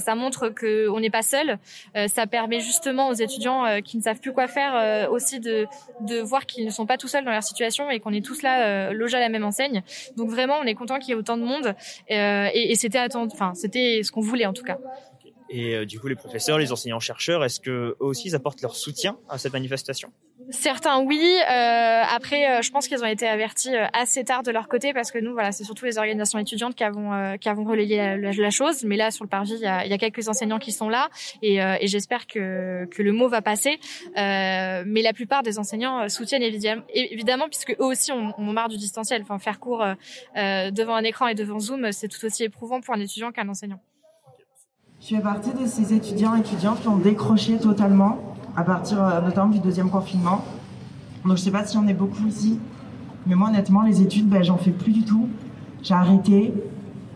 ça 0.00 0.14
montre 0.14 0.48
qu'on 0.48 1.00
n'est 1.00 1.10
pas 1.10 1.22
seul. 1.22 1.58
ça 2.06 2.26
permet 2.26 2.60
justement 2.60 3.08
aux 3.08 3.14
étudiants 3.14 3.80
qui 3.82 3.96
ne 3.96 4.02
savent 4.02 4.20
plus 4.20 4.32
quoi 4.32 4.46
faire 4.46 5.10
aussi 5.10 5.40
de, 5.40 5.66
voir 6.22 6.46
qu'ils 6.46 6.66
ne 6.66 6.70
sont 6.70 6.86
pas 6.86 6.96
tout 6.96 7.08
seuls 7.08 7.24
dans 7.24 7.30
leur 7.30 7.42
situation 7.42 7.90
et 7.90 8.00
qu'on 8.00 8.12
est 8.12 8.24
tous 8.24 8.42
là 8.42 8.92
logés 8.92 9.16
à 9.16 9.20
la 9.20 9.28
même 9.28 9.44
enseigne. 9.44 9.82
Donc 10.16 10.30
vraiment, 10.30 10.58
on 10.60 10.64
est 10.64 10.74
content 10.74 10.98
qu'il 10.98 11.10
y 11.10 11.12
ait 11.12 11.16
autant 11.16 11.36
de 11.36 11.42
monde 11.42 11.74
euh, 12.10 12.48
et, 12.52 12.74
c'était 12.74 12.98
attendu, 12.98 13.32
enfin 13.32 13.54
c'était 13.54 14.02
ce 14.02 14.12
qu'on 14.12 14.20
voulait 14.20 14.46
en 14.46 14.52
tout 14.52 14.64
cas. 14.64 14.78
Et 15.50 15.74
euh, 15.74 15.86
du 15.86 15.98
coup, 15.98 16.08
les 16.08 16.14
professeurs, 16.14 16.58
les 16.58 16.72
enseignants-chercheurs, 16.72 17.44
est-ce 17.44 17.60
que 17.60 17.70
eux 17.70 17.96
aussi 18.00 18.28
ils 18.28 18.34
apportent 18.34 18.60
leur 18.62 18.76
soutien 18.76 19.18
à 19.28 19.38
cette 19.38 19.52
manifestation? 19.52 20.12
Certains 20.50 21.00
oui. 21.00 21.20
Euh, 21.20 22.02
après, 22.10 22.50
euh, 22.50 22.62
je 22.62 22.70
pense 22.70 22.88
qu'ils 22.88 23.02
ont 23.02 23.06
été 23.06 23.28
avertis 23.28 23.74
euh, 23.74 23.84
assez 23.92 24.24
tard 24.24 24.42
de 24.42 24.50
leur 24.50 24.66
côté 24.68 24.94
parce 24.94 25.10
que 25.10 25.18
nous, 25.18 25.32
voilà, 25.34 25.52
c'est 25.52 25.64
surtout 25.64 25.84
les 25.84 25.98
organisations 25.98 26.38
étudiantes 26.38 26.74
qui 26.74 26.84
avons 26.84 27.12
euh, 27.12 27.36
qui 27.36 27.50
avons 27.50 27.64
relayé 27.64 28.16
la, 28.16 28.32
la, 28.32 28.50
chose. 28.50 28.82
Mais 28.84 28.96
là, 28.96 29.10
sur 29.10 29.24
le 29.24 29.28
parvis, 29.28 29.54
il 29.54 29.60
y 29.60 29.66
a, 29.66 29.86
y 29.86 29.92
a 29.92 29.98
quelques 29.98 30.26
enseignants 30.28 30.58
qui 30.58 30.72
sont 30.72 30.88
là 30.88 31.10
et, 31.42 31.56
et 31.56 31.86
j'espère 31.86 32.26
que 32.26 32.86
que 32.86 33.02
le 33.02 33.12
mot 33.12 33.28
va 33.28 33.42
passer. 33.42 33.78
mais 34.16 35.02
la 35.02 35.12
plupart 35.12 35.42
des 35.42 35.58
enseignants 35.58 36.08
soutiennent 36.08 36.42
évidemment, 36.42 36.82
évidemment 36.94 37.48
puisque 37.48 37.72
eux 37.72 37.84
aussi 37.84 38.12
ont, 38.12 38.32
ont 38.38 38.52
marre 38.52 38.68
du 38.68 38.78
distanciel. 38.78 39.22
Enfin, 39.22 39.38
faire 39.38 39.60
cours 39.60 39.84
devant 40.34 40.94
un 40.94 41.04
écran 41.04 41.26
et 41.26 41.34
devant 41.34 41.58
Zoom, 41.58 41.92
c'est 41.92 42.08
tout 42.08 42.24
aussi 42.24 42.44
éprouvant 42.44 42.80
pour 42.80 42.94
un 42.94 43.00
étudiant 43.00 43.32
qu'un 43.32 43.48
enseignant. 43.48 43.80
Je 45.00 45.14
fais 45.14 45.22
partie 45.22 45.52
de 45.52 45.66
ces 45.66 45.94
étudiants 45.94 46.34
étudiantes 46.34 46.80
qui 46.80 46.88
ont 46.88 46.96
décroché 46.96 47.58
totalement 47.58 48.18
à 48.58 48.64
partir 48.64 48.98
notamment 49.24 49.50
du 49.50 49.60
deuxième 49.60 49.88
confinement. 49.88 50.42
Donc 51.24 51.36
je 51.36 51.42
sais 51.42 51.52
pas 51.52 51.64
si 51.64 51.76
on 51.76 51.86
est 51.86 51.94
beaucoup 51.94 52.26
ici, 52.26 52.58
Mais 53.24 53.36
moi, 53.36 53.50
honnêtement, 53.50 53.82
les 53.82 54.02
études, 54.02 54.28
ben, 54.28 54.42
j'en 54.42 54.56
fais 54.56 54.72
plus 54.72 54.90
du 54.90 55.04
tout. 55.04 55.28
J'ai 55.82 55.94
arrêté. 55.94 56.52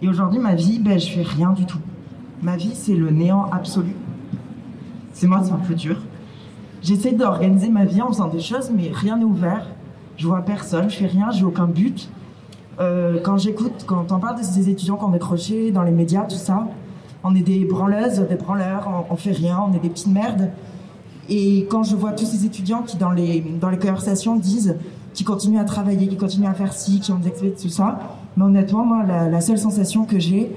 Et 0.03 0.09
aujourd'hui, 0.09 0.39
ma 0.39 0.55
vie, 0.55 0.79
ben, 0.79 1.01
je 1.01 1.11
fais 1.11 1.23
rien 1.23 1.51
du 1.51 1.67
tout. 1.67 1.81
Ma 2.43 2.57
vie, 2.57 2.75
c'est 2.75 2.95
le 2.95 3.11
néant 3.11 3.49
absolu. 3.51 3.97
C'est 5.13 5.27
moi, 5.27 5.41
c'est 5.43 5.53
un 5.53 5.57
peu 5.57 5.75
dur. 5.75 5.97
J'essaie 6.81 7.13
d'organiser 7.13 7.71
ma 7.71 7.87
vie 7.87 8.03
en 8.03 8.09
faisant 8.09 8.29
des 8.29 8.41
choses, 8.41 8.71
mais 8.71 8.91
rien 8.93 9.17
n'est 9.17 9.25
ouvert. 9.25 9.67
Je 10.17 10.29
vois 10.29 10.43
personne, 10.43 10.91
je 10.91 10.97
fais 10.97 11.07
rien, 11.07 11.31
j'ai 11.33 11.45
aucun 11.45 11.67
but. 11.67 12.09
Euh, 12.79 13.19
quand 13.21 13.37
j'écoute, 13.37 13.85
quand 13.87 14.13
on 14.13 14.19
parle 14.21 14.39
de 14.39 14.45
ces 14.45 14.69
étudiants 14.69 14.97
qui 14.97 15.05
ont 15.05 15.11
décroché 15.11 15.73
dans 15.73 15.83
les 15.83 15.91
médias, 15.91 16.23
tout 16.23 16.37
ça, 16.37 16.69
on 17.25 17.35
est 17.35 17.43
des 17.43 17.65
branleuses, 17.65 18.21
des 18.29 18.37
branleurs, 18.37 18.89
on, 18.89 19.13
on 19.13 19.17
fait 19.17 19.33
rien, 19.33 19.59
on 19.69 19.75
est 19.75 19.81
des 19.81 19.89
petites 19.89 20.13
merdes. 20.13 20.51
Et 21.29 21.67
quand 21.71 21.83
je 21.83 21.97
vois 21.97 22.13
tous 22.13 22.27
ces 22.27 22.45
étudiants 22.45 22.83
qui, 22.83 22.97
dans 22.97 23.11
les, 23.11 23.41
dans 23.61 23.71
les 23.71 23.79
conversations, 23.79 24.37
disent 24.37 24.77
qu'ils 25.15 25.27
continuent 25.27 25.61
à 25.61 25.65
travailler, 25.65 26.09
qu'ils 26.09 26.19
continuent 26.19 26.49
à 26.49 26.55
faire 26.55 26.73
ci, 26.73 27.01
qui 27.01 27.13
ont 27.13 27.19
des 27.19 27.29
expériences, 27.29 27.63
tout 27.63 27.69
ça, 27.69 27.99
mais 28.37 28.45
honnêtement, 28.45 28.85
moi, 28.85 29.05
la, 29.05 29.41
seule 29.41 29.59
sensation 29.59 30.05
que 30.05 30.19
j'ai, 30.19 30.53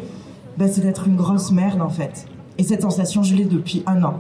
ben, 0.58 0.70
c'est 0.72 0.82
d'être 0.82 1.08
une 1.08 1.16
grosse 1.16 1.52
merde, 1.52 1.82
en 1.82 1.90
fait. 1.90 2.28
Et 2.58 2.64
cette 2.64 2.82
sensation, 2.82 3.22
je 3.22 3.36
l'ai 3.36 3.46
depuis 3.46 3.84
un 3.86 4.04
an. 4.04 4.16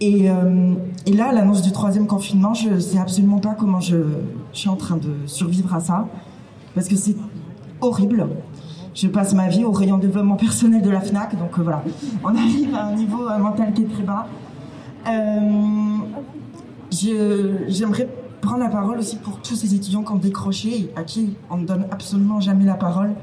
Et, 0.00 0.30
euh, 0.30 0.74
et 1.06 1.12
là, 1.12 1.32
l'annonce 1.32 1.62
du 1.62 1.72
troisième 1.72 2.06
confinement, 2.06 2.54
je 2.54 2.70
ne 2.70 2.80
sais 2.80 2.98
absolument 2.98 3.38
pas 3.38 3.54
comment 3.58 3.80
je, 3.80 3.96
je 4.52 4.58
suis 4.58 4.68
en 4.68 4.76
train 4.76 4.96
de 4.96 5.12
survivre 5.26 5.74
à 5.74 5.80
ça. 5.80 6.06
Parce 6.74 6.88
que 6.88 6.96
c'est 6.96 7.16
horrible. 7.80 8.28
Je 8.94 9.06
passe 9.06 9.34
ma 9.34 9.48
vie 9.48 9.64
au 9.64 9.70
rayon 9.70 9.98
développement 9.98 10.36
personnel 10.36 10.82
de 10.82 10.90
la 10.90 11.00
FNAC, 11.00 11.38
donc 11.38 11.58
euh, 11.58 11.62
voilà. 11.62 11.82
On 12.24 12.34
arrive 12.34 12.74
à 12.74 12.86
un 12.86 12.94
niveau 12.94 13.28
euh, 13.28 13.38
mental 13.38 13.72
qui 13.72 13.82
est 13.82 13.92
très 13.92 14.02
bas. 14.02 14.26
Euh, 15.08 15.98
J'aimerais 16.90 18.08
prendre 18.40 18.58
la 18.60 18.68
parole 18.68 18.98
aussi 18.98 19.16
pour 19.16 19.40
tous 19.40 19.54
ces 19.56 19.74
étudiants 19.74 20.02
qui 20.02 20.12
ont 20.12 20.16
décroché 20.16 20.68
et 20.68 20.92
à 20.96 21.02
qui 21.02 21.34
on 21.50 21.58
ne 21.58 21.66
donne 21.66 21.86
absolument 21.90 22.40
jamais 22.40 22.64
la 22.64 22.74
parole. 22.74 23.14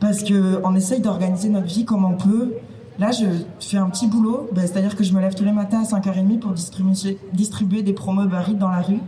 Parce 0.00 0.22
qu'on 0.22 0.74
essaye 0.74 1.00
d'organiser 1.00 1.48
notre 1.48 1.66
vie 1.66 1.84
comme 1.84 2.04
on 2.04 2.14
peut. 2.14 2.54
Là, 2.98 3.10
je 3.10 3.24
fais 3.58 3.76
un 3.76 3.90
petit 3.90 4.06
boulot, 4.06 4.48
ben, 4.52 4.66
c'est-à-dire 4.66 4.94
que 4.94 5.02
je 5.02 5.12
me 5.12 5.20
lève 5.20 5.34
tous 5.34 5.44
les 5.44 5.52
matins 5.52 5.82
à 5.82 5.84
5h30 5.84 6.38
pour 6.38 6.52
distribuer, 7.32 7.82
des 7.82 7.92
promos 7.92 8.26
Barry 8.26 8.54
dans 8.54 8.68
la 8.68 8.82
rue. 8.82 9.00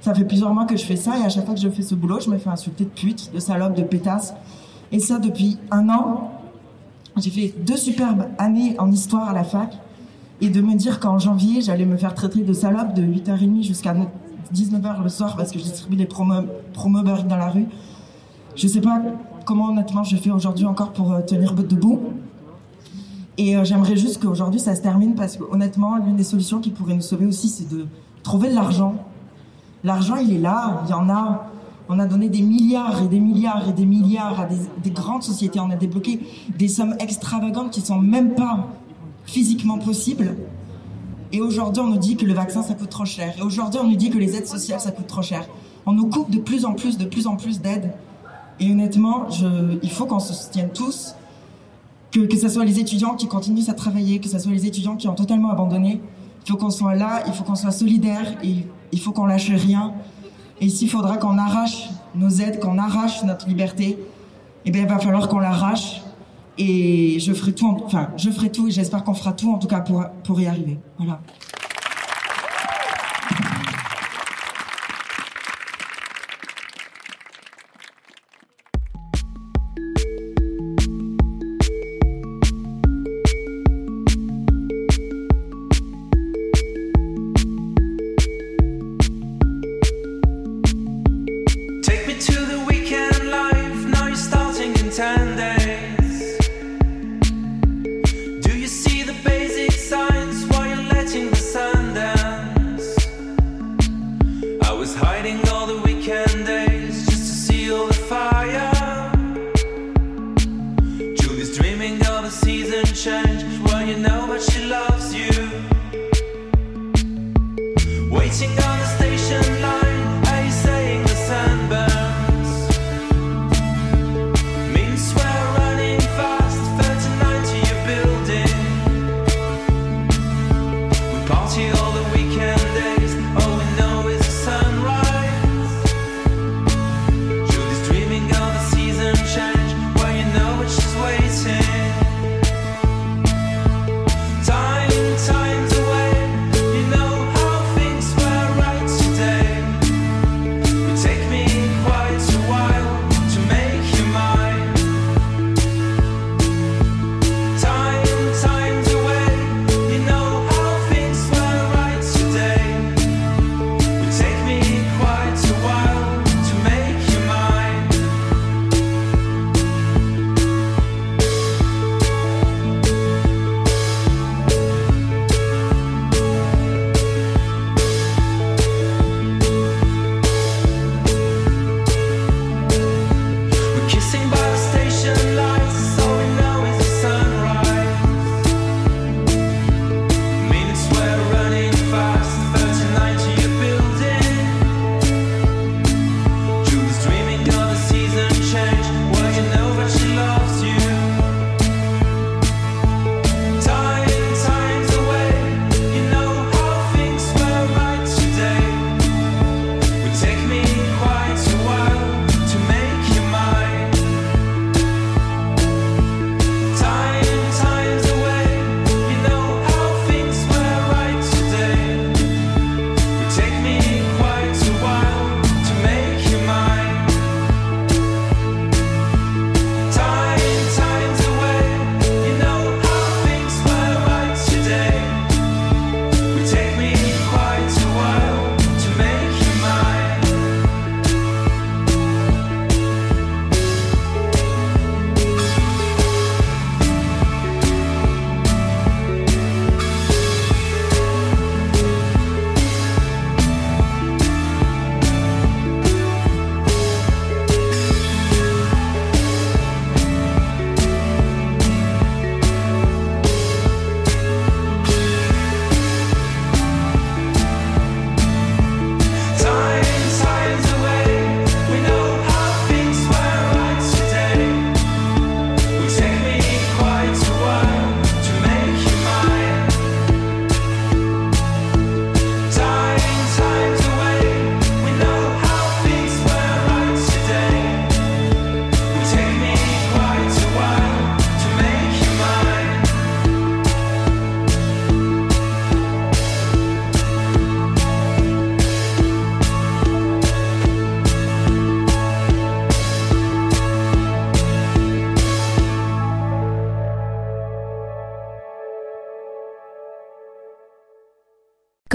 Ça 0.00 0.14
fait 0.14 0.24
plusieurs 0.24 0.54
mois 0.54 0.66
que 0.66 0.76
je 0.76 0.84
fais 0.84 0.96
ça 0.96 1.18
et 1.18 1.24
à 1.24 1.28
chaque 1.28 1.44
fois 1.44 1.54
que 1.54 1.60
je 1.60 1.68
fais 1.68 1.82
ce 1.82 1.96
boulot, 1.96 2.20
je 2.20 2.30
me 2.30 2.38
fais 2.38 2.50
insulter 2.50 2.84
de 2.84 2.90
pute, 2.90 3.32
de 3.34 3.40
salope, 3.40 3.74
de 3.74 3.82
pétasse. 3.82 4.34
Et 4.92 5.00
ça 5.00 5.18
depuis 5.18 5.58
un 5.72 5.88
an. 5.88 6.30
J'ai 7.16 7.30
fait 7.30 7.54
deux 7.58 7.76
superbes 7.76 8.26
années 8.38 8.76
en 8.78 8.92
histoire 8.92 9.28
à 9.28 9.32
la 9.32 9.42
fac. 9.42 9.76
Et 10.40 10.50
de 10.50 10.60
me 10.60 10.74
dire 10.74 11.00
qu'en 11.00 11.18
janvier, 11.18 11.60
j'allais 11.60 11.84
me 11.84 11.96
faire 11.96 12.14
traiter 12.14 12.42
de 12.42 12.52
salope 12.52 12.94
de 12.94 13.02
8h30 13.02 13.62
jusqu'à 13.62 13.94
19h 14.54 15.02
le 15.02 15.08
soir 15.08 15.36
parce 15.36 15.50
que 15.50 15.58
je 15.58 15.64
distribue 15.64 15.96
des 15.96 16.06
promos, 16.06 16.42
promos 16.72 17.02
dans 17.02 17.36
la 17.36 17.48
rue. 17.48 17.66
Je 18.54 18.66
sais 18.66 18.80
pas 18.80 19.00
comment 19.44 19.66
honnêtement 19.66 20.04
je 20.04 20.16
fais 20.16 20.30
aujourd'hui 20.30 20.66
encore 20.66 20.92
pour 20.92 21.12
euh, 21.12 21.20
tenir 21.20 21.54
debout. 21.54 22.00
Et 23.36 23.56
euh, 23.56 23.64
j'aimerais 23.64 23.96
juste 23.96 24.22
qu'aujourd'hui 24.22 24.60
ça 24.60 24.74
se 24.74 24.82
termine 24.82 25.14
parce 25.14 25.36
que 25.36 25.44
honnêtement, 25.50 25.96
l'une 25.96 26.16
des 26.16 26.24
solutions 26.24 26.60
qui 26.60 26.70
pourrait 26.70 26.94
nous 26.94 27.00
sauver 27.00 27.26
aussi, 27.26 27.48
c'est 27.48 27.68
de 27.68 27.86
trouver 28.22 28.50
de 28.50 28.54
l'argent. 28.54 28.94
L'argent, 29.84 30.16
il 30.16 30.32
est 30.32 30.40
là, 30.40 30.82
il 30.86 30.90
y 30.90 30.92
en 30.92 31.08
a. 31.08 31.46
On 31.88 31.98
a 31.98 32.06
donné 32.06 32.28
des 32.28 32.42
milliards 32.42 33.02
et 33.02 33.08
des 33.08 33.20
milliards 33.20 33.66
et 33.68 33.72
des 33.72 33.86
milliards 33.86 34.40
à 34.40 34.44
des, 34.44 34.58
des 34.82 34.90
grandes 34.90 35.22
sociétés. 35.22 35.58
On 35.60 35.70
a 35.70 35.76
débloqué 35.76 36.20
des 36.58 36.68
sommes 36.68 36.94
extravagantes 36.98 37.70
qui 37.70 37.80
sont 37.80 37.98
même 37.98 38.34
pas 38.34 38.68
physiquement 39.28 39.78
possibles. 39.78 40.36
Et 41.32 41.40
aujourd'hui, 41.40 41.82
on 41.82 41.88
nous 41.88 41.98
dit 41.98 42.16
que 42.16 42.24
le 42.24 42.32
vaccin, 42.32 42.62
ça 42.62 42.74
coûte 42.74 42.88
trop 42.88 43.04
cher. 43.04 43.34
Et 43.38 43.42
aujourd'hui, 43.42 43.78
on 43.82 43.86
nous 43.86 43.96
dit 43.96 44.08
que 44.08 44.16
les 44.16 44.34
aides 44.36 44.46
sociales, 44.46 44.80
ça 44.80 44.90
coûte 44.90 45.06
trop 45.06 45.22
cher. 45.22 45.46
On 45.84 45.92
nous 45.92 46.08
coupe 46.08 46.30
de 46.30 46.38
plus 46.38 46.64
en 46.64 46.72
plus, 46.72 46.96
de 46.96 47.04
plus 47.04 47.26
en 47.26 47.36
plus 47.36 47.60
d'aides. 47.60 47.92
Et 48.58 48.70
honnêtement, 48.72 49.26
il 49.82 49.90
faut 49.90 50.06
qu'on 50.06 50.18
se 50.18 50.32
soutienne 50.32 50.70
tous 50.72 51.14
que, 52.10 52.20
que 52.20 52.38
ce 52.38 52.48
soit 52.48 52.64
les 52.64 52.80
étudiants 52.80 53.14
qui 53.14 53.28
continuent 53.28 53.68
à 53.68 53.74
travailler, 53.74 54.18
que 54.18 54.28
ce 54.28 54.38
soit 54.38 54.52
les 54.52 54.66
étudiants 54.66 54.96
qui 54.96 55.08
ont 55.08 55.14
totalement 55.14 55.50
abandonné. 55.50 56.00
Il 56.46 56.50
faut 56.50 56.56
qu'on 56.56 56.70
soit 56.70 56.94
là, 56.94 57.22
il 57.26 57.34
faut 57.34 57.44
qu'on 57.44 57.54
soit 57.54 57.70
solidaire 57.70 58.34
il 58.42 59.00
faut 59.00 59.12
qu'on 59.12 59.26
lâche 59.26 59.50
rien. 59.50 59.92
Et 60.62 60.70
s'il 60.70 60.88
faudra 60.88 61.18
qu'on 61.18 61.36
arrache 61.36 61.90
nos 62.14 62.30
aides, 62.30 62.58
qu'on 62.58 62.78
arrache 62.78 63.22
notre 63.24 63.46
liberté, 63.46 63.98
eh 64.64 64.70
bien, 64.70 64.82
il 64.82 64.88
va 64.88 64.98
falloir 64.98 65.28
qu'on 65.28 65.38
l'arrache. 65.38 66.02
Et 66.58 67.18
je 67.20 67.32
ferai 67.32 67.52
tout, 67.52 67.66
en- 67.66 67.76
enfin, 67.84 68.10
je 68.16 68.30
ferai 68.30 68.50
tout 68.50 68.66
et 68.68 68.70
j'espère 68.70 69.04
qu'on 69.04 69.14
fera 69.14 69.32
tout, 69.32 69.52
en 69.52 69.58
tout 69.58 69.68
cas, 69.68 69.80
pour, 69.80 70.04
pour 70.24 70.40
y 70.40 70.46
arriver. 70.46 70.78
Voilà. 70.98 71.20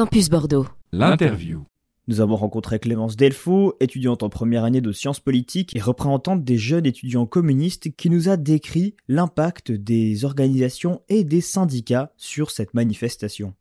Campus 0.03 0.29
Bordeaux. 0.29 0.65
L'interview. 0.91 1.63
Nous 2.09 2.19
avons 2.19 2.35
rencontré 2.35 2.77
Clémence 2.77 3.15
Delfaux, 3.15 3.77
étudiante 3.79 4.21
en 4.21 4.27
première 4.27 4.65
année 4.65 4.81
de 4.81 4.91
sciences 4.91 5.21
politiques 5.21 5.73
et 5.77 5.79
représentante 5.79 6.43
des 6.43 6.57
jeunes 6.57 6.85
étudiants 6.85 7.25
communistes 7.25 7.95
qui 7.95 8.09
nous 8.09 8.27
a 8.27 8.35
décrit 8.35 8.95
l'impact 9.07 9.71
des 9.71 10.25
organisations 10.25 11.01
et 11.07 11.23
des 11.23 11.39
syndicats 11.39 12.11
sur 12.17 12.51
cette 12.51 12.73
manifestation. 12.73 13.53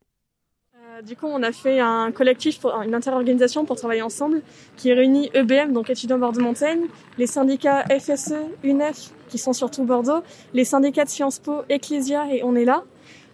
Euh, 0.75 1.03
Du 1.03 1.15
coup, 1.15 1.27
on 1.27 1.45
a 1.45 1.53
fait 1.53 1.79
un 1.79 2.11
collectif, 2.11 2.59
pour, 2.59 2.73
une 2.83 2.97
interorganisation 2.97 3.65
pour 3.65 3.77
travailler 3.77 4.03
ensemble, 4.03 4.43
qui 4.77 4.93
réunit 4.93 5.31
EBM, 5.35 5.73
donc 5.73 5.91
étudiants 5.91 6.19
Bordeaux-Montaigne, 6.19 6.87
les 7.19 7.29
syndicats 7.29 7.85
FSE, 7.85 8.35
UNEF, 8.65 9.13
qui 9.29 9.39
sont 9.39 9.53
surtout 9.53 9.85
Bordeaux, 9.85 10.25
les 10.55 10.65
syndicats 10.65 11.05
de 11.05 11.11
Sciences 11.11 11.39
Po, 11.39 11.63
Ecclesia 11.69 12.35
et 12.35 12.43
On 12.43 12.57
est 12.57 12.65
là, 12.65 12.83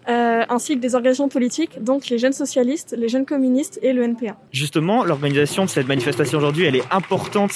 euh, 0.08 0.44
ainsi 0.48 0.74
que 0.76 0.80
des 0.80 0.94
organisations 0.94 1.28
politiques, 1.28 1.82
donc 1.82 2.08
les 2.08 2.18
jeunes 2.18 2.32
socialistes, 2.32 2.94
les 2.96 3.08
jeunes 3.08 3.26
communistes 3.26 3.78
et 3.82 3.92
le 3.92 4.02
NPA. 4.02 4.36
Justement, 4.52 5.04
l'organisation 5.04 5.64
de 5.64 5.70
cette 5.70 5.88
manifestation 5.88 6.38
aujourd'hui, 6.38 6.64
elle 6.64 6.76
est 6.76 6.92
importante 6.92 7.52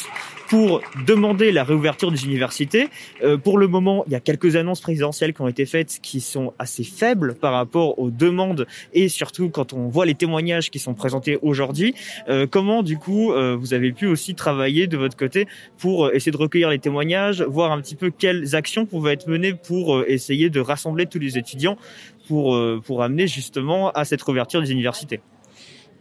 pour 0.49 0.83
demander 1.07 1.51
la 1.51 1.65
réouverture 1.65 2.11
des 2.13 2.27
universités. 2.27 2.91
Euh, 3.23 3.39
pour 3.39 3.57
le 3.57 3.69
moment, 3.69 4.05
il 4.07 4.13
y 4.13 4.15
a 4.15 4.21
quelques 4.21 4.55
annonces 4.57 4.83
présidentielles 4.83 5.33
qui 5.33 5.41
ont 5.41 5.49
été 5.49 5.65
faites 5.65 5.99
qui 6.03 6.21
sont 6.21 6.53
assez 6.59 6.85
faibles 6.85 7.35
par 7.35 7.55
rapport 7.55 7.99
aux 7.99 8.11
demandes 8.11 8.67
et 8.93 9.09
surtout 9.09 9.49
quand 9.49 9.73
on 9.73 9.89
voit 9.89 10.05
les 10.05 10.15
témoignages 10.15 10.71
qui 10.71 10.79
sont 10.79 10.93
présentés 10.93 11.39
aujourd'hui. 11.41 11.95
Euh, 12.29 12.47
comment, 12.47 12.83
du 12.83 12.99
coup, 12.99 13.33
euh, 13.33 13.57
vous 13.59 13.73
avez 13.73 13.93
pu 13.93 14.07
aussi 14.07 14.35
travailler 14.35 14.87
de 14.87 14.99
votre 14.99 15.17
côté 15.17 15.47
pour 15.79 16.07
euh, 16.07 16.13
essayer 16.13 16.33
de 16.33 16.37
recueillir 16.37 16.69
les 16.69 16.79
témoignages, 16.79 17.43
voir 17.43 17.73
un 17.73 17.81
petit 17.81 17.97
peu 17.97 18.11
quelles 18.11 18.55
actions 18.55 18.85
pouvaient 18.85 19.15
être 19.15 19.29
menées 19.29 19.55
pour 19.55 19.97
euh, 19.97 20.05
essayer 20.07 20.51
de 20.51 20.61
rassembler 20.61 21.07
tous 21.07 21.19
les 21.19 21.39
étudiants 21.39 21.79
pour, 22.29 22.55
euh, 22.55 22.81
pour 22.85 23.03
amener 23.03 23.27
justement 23.27 23.91
à 23.91 24.05
cette 24.05 24.23
réouverture 24.23 24.61
des 24.61 24.73
universités 24.73 25.21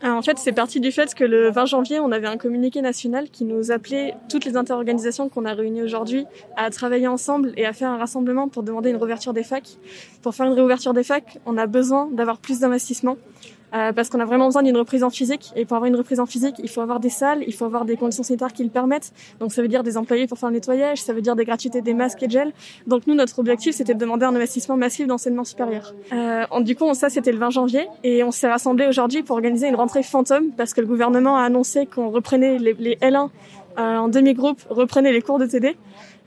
Alors, 0.01 0.17
en 0.17 0.21
fait, 0.21 0.37
c'est 0.37 0.51
parti 0.51 0.79
du 0.79 0.91
fait 0.91 1.13
que 1.13 1.23
le 1.23 1.51
20 1.51 1.65
janvier, 1.65 1.99
on 1.99 2.11
avait 2.11 2.27
un 2.27 2.37
communiqué 2.37 2.81
national 2.81 3.29
qui 3.29 3.45
nous 3.45 3.71
appelait 3.71 4.15
toutes 4.29 4.45
les 4.45 4.57
interorganisations 4.57 5.29
qu'on 5.29 5.45
a 5.45 5.53
réunies 5.53 5.83
aujourd'hui 5.83 6.25
à 6.57 6.69
travailler 6.69 7.07
ensemble 7.07 7.53
et 7.57 7.65
à 7.65 7.73
faire 7.73 7.89
un 7.89 7.97
rassemblement 7.97 8.49
pour 8.49 8.63
demander 8.63 8.89
une 8.89 8.97
réouverture 8.97 9.33
des 9.33 9.43
facs. 9.43 9.77
Pour 10.21 10.35
faire 10.35 10.47
une 10.47 10.53
réouverture 10.53 10.93
des 10.93 11.03
facs, 11.03 11.39
on 11.45 11.57
a 11.57 11.67
besoin 11.67 12.09
d'avoir 12.11 12.39
plus 12.39 12.59
d'investissement. 12.59 13.17
Euh, 13.73 13.91
parce 13.93 14.09
qu'on 14.09 14.19
a 14.19 14.25
vraiment 14.25 14.45
besoin 14.45 14.63
d'une 14.63 14.77
reprise 14.77 15.03
en 15.03 15.09
physique. 15.09 15.51
Et 15.55 15.65
pour 15.65 15.77
avoir 15.77 15.87
une 15.87 15.95
reprise 15.95 16.19
en 16.19 16.25
physique, 16.25 16.55
il 16.59 16.69
faut 16.69 16.81
avoir 16.81 16.99
des 16.99 17.09
salles, 17.09 17.43
il 17.47 17.53
faut 17.53 17.65
avoir 17.65 17.85
des 17.85 17.97
conditions 17.97 18.23
sanitaires 18.23 18.53
qui 18.53 18.63
le 18.63 18.69
permettent. 18.69 19.11
Donc 19.39 19.53
ça 19.53 19.61
veut 19.61 19.67
dire 19.67 19.83
des 19.83 19.97
employés 19.97 20.27
pour 20.27 20.37
faire 20.37 20.49
le 20.49 20.55
nettoyage, 20.55 21.01
ça 21.01 21.13
veut 21.13 21.21
dire 21.21 21.35
des 21.35 21.45
gratuités 21.45 21.81
des 21.81 21.93
masques 21.93 22.23
et 22.23 22.27
de 22.27 22.31
gel. 22.31 22.53
Donc 22.87 23.07
nous, 23.07 23.15
notre 23.15 23.39
objectif, 23.39 23.75
c'était 23.75 23.93
de 23.93 23.99
demander 23.99 24.25
un 24.25 24.35
investissement 24.35 24.77
massif 24.77 25.07
d'enseignement 25.07 25.43
supérieur. 25.43 25.93
Euh, 26.13 26.45
du 26.61 26.75
coup, 26.75 26.93
ça, 26.93 27.09
c'était 27.09 27.31
le 27.31 27.39
20 27.39 27.49
janvier. 27.51 27.87
Et 28.03 28.23
on 28.23 28.31
s'est 28.31 28.49
rassemblés 28.49 28.87
aujourd'hui 28.87 29.23
pour 29.23 29.35
organiser 29.35 29.67
une 29.67 29.75
rentrée 29.75 30.03
fantôme, 30.03 30.51
parce 30.57 30.73
que 30.73 30.81
le 30.81 30.87
gouvernement 30.87 31.37
a 31.37 31.43
annoncé 31.43 31.85
qu'on 31.85 32.09
reprenait 32.09 32.57
les, 32.57 32.73
les 32.73 32.95
L1 32.97 33.29
euh, 33.70 33.70
en 33.77 34.07
demi-groupe, 34.07 34.61
reprenait 34.69 35.11
les 35.11 35.21
cours 35.21 35.39
de 35.39 35.45
TD. 35.45 35.75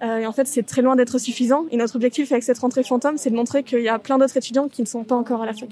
Euh, 0.03 0.19
et 0.19 0.27
en 0.27 0.33
fait, 0.33 0.47
c'est 0.47 0.65
très 0.65 0.83
loin 0.83 0.97
d'être 0.97 1.19
suffisant. 1.19 1.65
Et 1.71 1.77
notre 1.77 1.97
objectif 1.97 2.33
avec 2.33 2.43
cette 2.43 2.59
rentrée 2.59 2.83
fantôme, 2.83 3.17
c'est 3.17 3.31
de 3.31 3.37
montrer 3.37 3.63
qu'il 3.63 3.81
y 3.81 3.89
a 3.89 3.99
plein 3.99 4.19
d'autres 4.19 4.37
étudiants 4.37 4.69
qui 4.69 4.83
ne 4.83 4.87
sont 4.87 5.05
pas 5.05 5.15
encore 5.15 5.43
à 5.43 5.47
la 5.47 5.53
fac. 5.53 5.69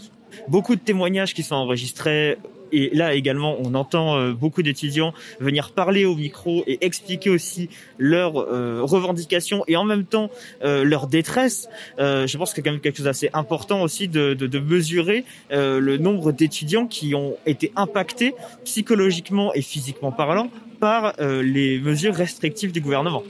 beaucoup 0.49 0.75
de 0.75 0.81
témoignages 0.81 1.35
qui 1.35 1.43
sont 1.43 1.57
enregistrés. 1.57 2.39
Et 2.73 2.91
là 2.95 3.15
également, 3.15 3.57
on 3.61 3.75
entend 3.75 4.17
euh, 4.17 4.33
beaucoup 4.33 4.63
d'étudiants 4.63 5.13
venir 5.41 5.73
parler 5.73 6.05
au 6.05 6.17
micro 6.17 6.65
et 6.67 6.85
expliquer 6.85 7.31
aussi 7.31 7.69
leurs 7.99 8.39
euh, 8.39 8.81
revendications 8.83 9.65
et 9.69 9.77
en 9.77 9.85
même 9.85 10.05
temps 10.05 10.31
euh, 10.65 10.85
leur 10.85 11.07
détresse. 11.07 11.69
Je 11.99 12.37
pense 12.37 12.51
que 12.51 12.57
c'est 12.57 12.63
quand 12.63 12.73
même 12.73 12.81
quelque 12.81 12.97
chose 12.97 13.07
d'assez 13.07 13.31
important 13.33 13.83
aussi 13.83 14.09
de, 14.09 14.35
de, 14.35 14.47
de 14.47 14.59
mesurer 14.59 15.25
le 15.51 15.97
nombre 15.97 16.33
d'étudiants 16.33 16.87
qui 16.87 17.15
ont 17.15 17.37
été 17.47 17.73
impactés 17.77 18.35
psychologiquement 18.65 19.53
et 19.55 19.63
physiquement 19.63 20.13
parlant 20.13 20.51
par 20.81 21.15
les 21.21 21.79
mesures 21.79 22.15
restrictives 22.15 22.73
du 22.73 22.81
gouvernement. 22.81 23.23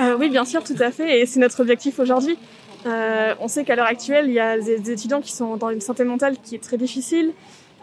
Euh, 0.00 0.16
oui, 0.18 0.30
bien 0.30 0.44
sûr, 0.44 0.62
tout 0.64 0.76
à 0.78 0.90
fait. 0.90 1.20
Et 1.20 1.26
c'est 1.26 1.40
notre 1.40 1.60
objectif 1.60 1.98
aujourd'hui. 1.98 2.38
Euh, 2.86 3.34
on 3.40 3.48
sait 3.48 3.64
qu'à 3.64 3.76
l'heure 3.76 3.86
actuelle, 3.86 4.26
il 4.26 4.32
y 4.32 4.40
a 4.40 4.58
des, 4.58 4.90
étudiants 4.90 5.20
qui 5.20 5.32
sont 5.32 5.56
dans 5.56 5.70
une 5.70 5.80
santé 5.80 6.04
mentale 6.04 6.36
qui 6.42 6.54
est 6.54 6.62
très 6.62 6.76
difficile. 6.76 7.32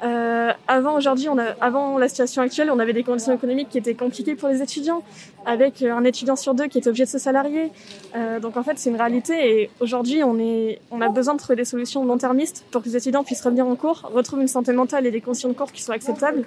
Euh, 0.04 0.52
avant 0.68 0.96
aujourd'hui, 0.96 1.28
avant 1.60 1.98
la 1.98 2.08
situation 2.08 2.44
actuelle, 2.44 2.70
on 2.72 2.78
avait 2.78 2.94
des 2.94 3.04
conditions 3.04 3.34
économiques 3.34 3.70
qui 3.70 3.80
étaient 3.80 3.96
compliquées 3.96 4.36
pour 4.36 4.50
les 4.50 4.62
étudiants, 4.62 5.02
avec 5.46 5.82
euh, 5.82 5.92
un 5.92 6.04
étudiant 6.04 6.36
sur 6.36 6.54
deux 6.54 6.68
qui 6.68 6.78
était 6.78 6.90
obligé 6.90 7.06
de 7.06 7.10
se 7.10 7.18
salarier. 7.18 7.72
Euh, 8.16 8.40
donc 8.40 8.58
en 8.58 8.64
fait, 8.64 8.78
c'est 8.78 8.92
une 8.92 8.96
réalité. 8.96 9.62
Et 9.62 9.70
aujourd'hui, 9.80 10.24
on 10.24 10.38
est, 10.38 10.80
on 10.92 11.02
a 11.02 11.10
besoin 11.10 11.34
de 11.34 11.40
trouver 11.40 11.56
des 11.56 11.66
solutions 11.66 12.06
long-termistes 12.06 12.66
pour 12.70 12.84
que 12.84 12.90
les 12.90 12.98
étudiants 12.98 13.24
puissent 13.24 13.42
revenir 13.42 13.66
en 13.68 13.76
cours, 13.76 14.10
retrouvent 14.14 14.42
une 14.42 14.48
santé 14.48 14.72
mentale 14.72 15.08
et 15.08 15.12
des 15.12 15.22
conditions 15.22 15.50
de 15.50 15.56
cours 15.56 15.72
qui 15.72 15.82
soient 15.82 15.96
acceptables, 15.96 16.44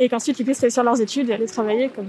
et 0.00 0.08
qu'ensuite 0.08 0.38
ils 0.38 0.44
puissent 0.44 0.60
réussir 0.60 0.82
leurs 0.82 1.00
études 1.00 1.28
et 1.28 1.34
aller 1.34 1.46
travailler 1.46 1.90
comme 1.90 2.08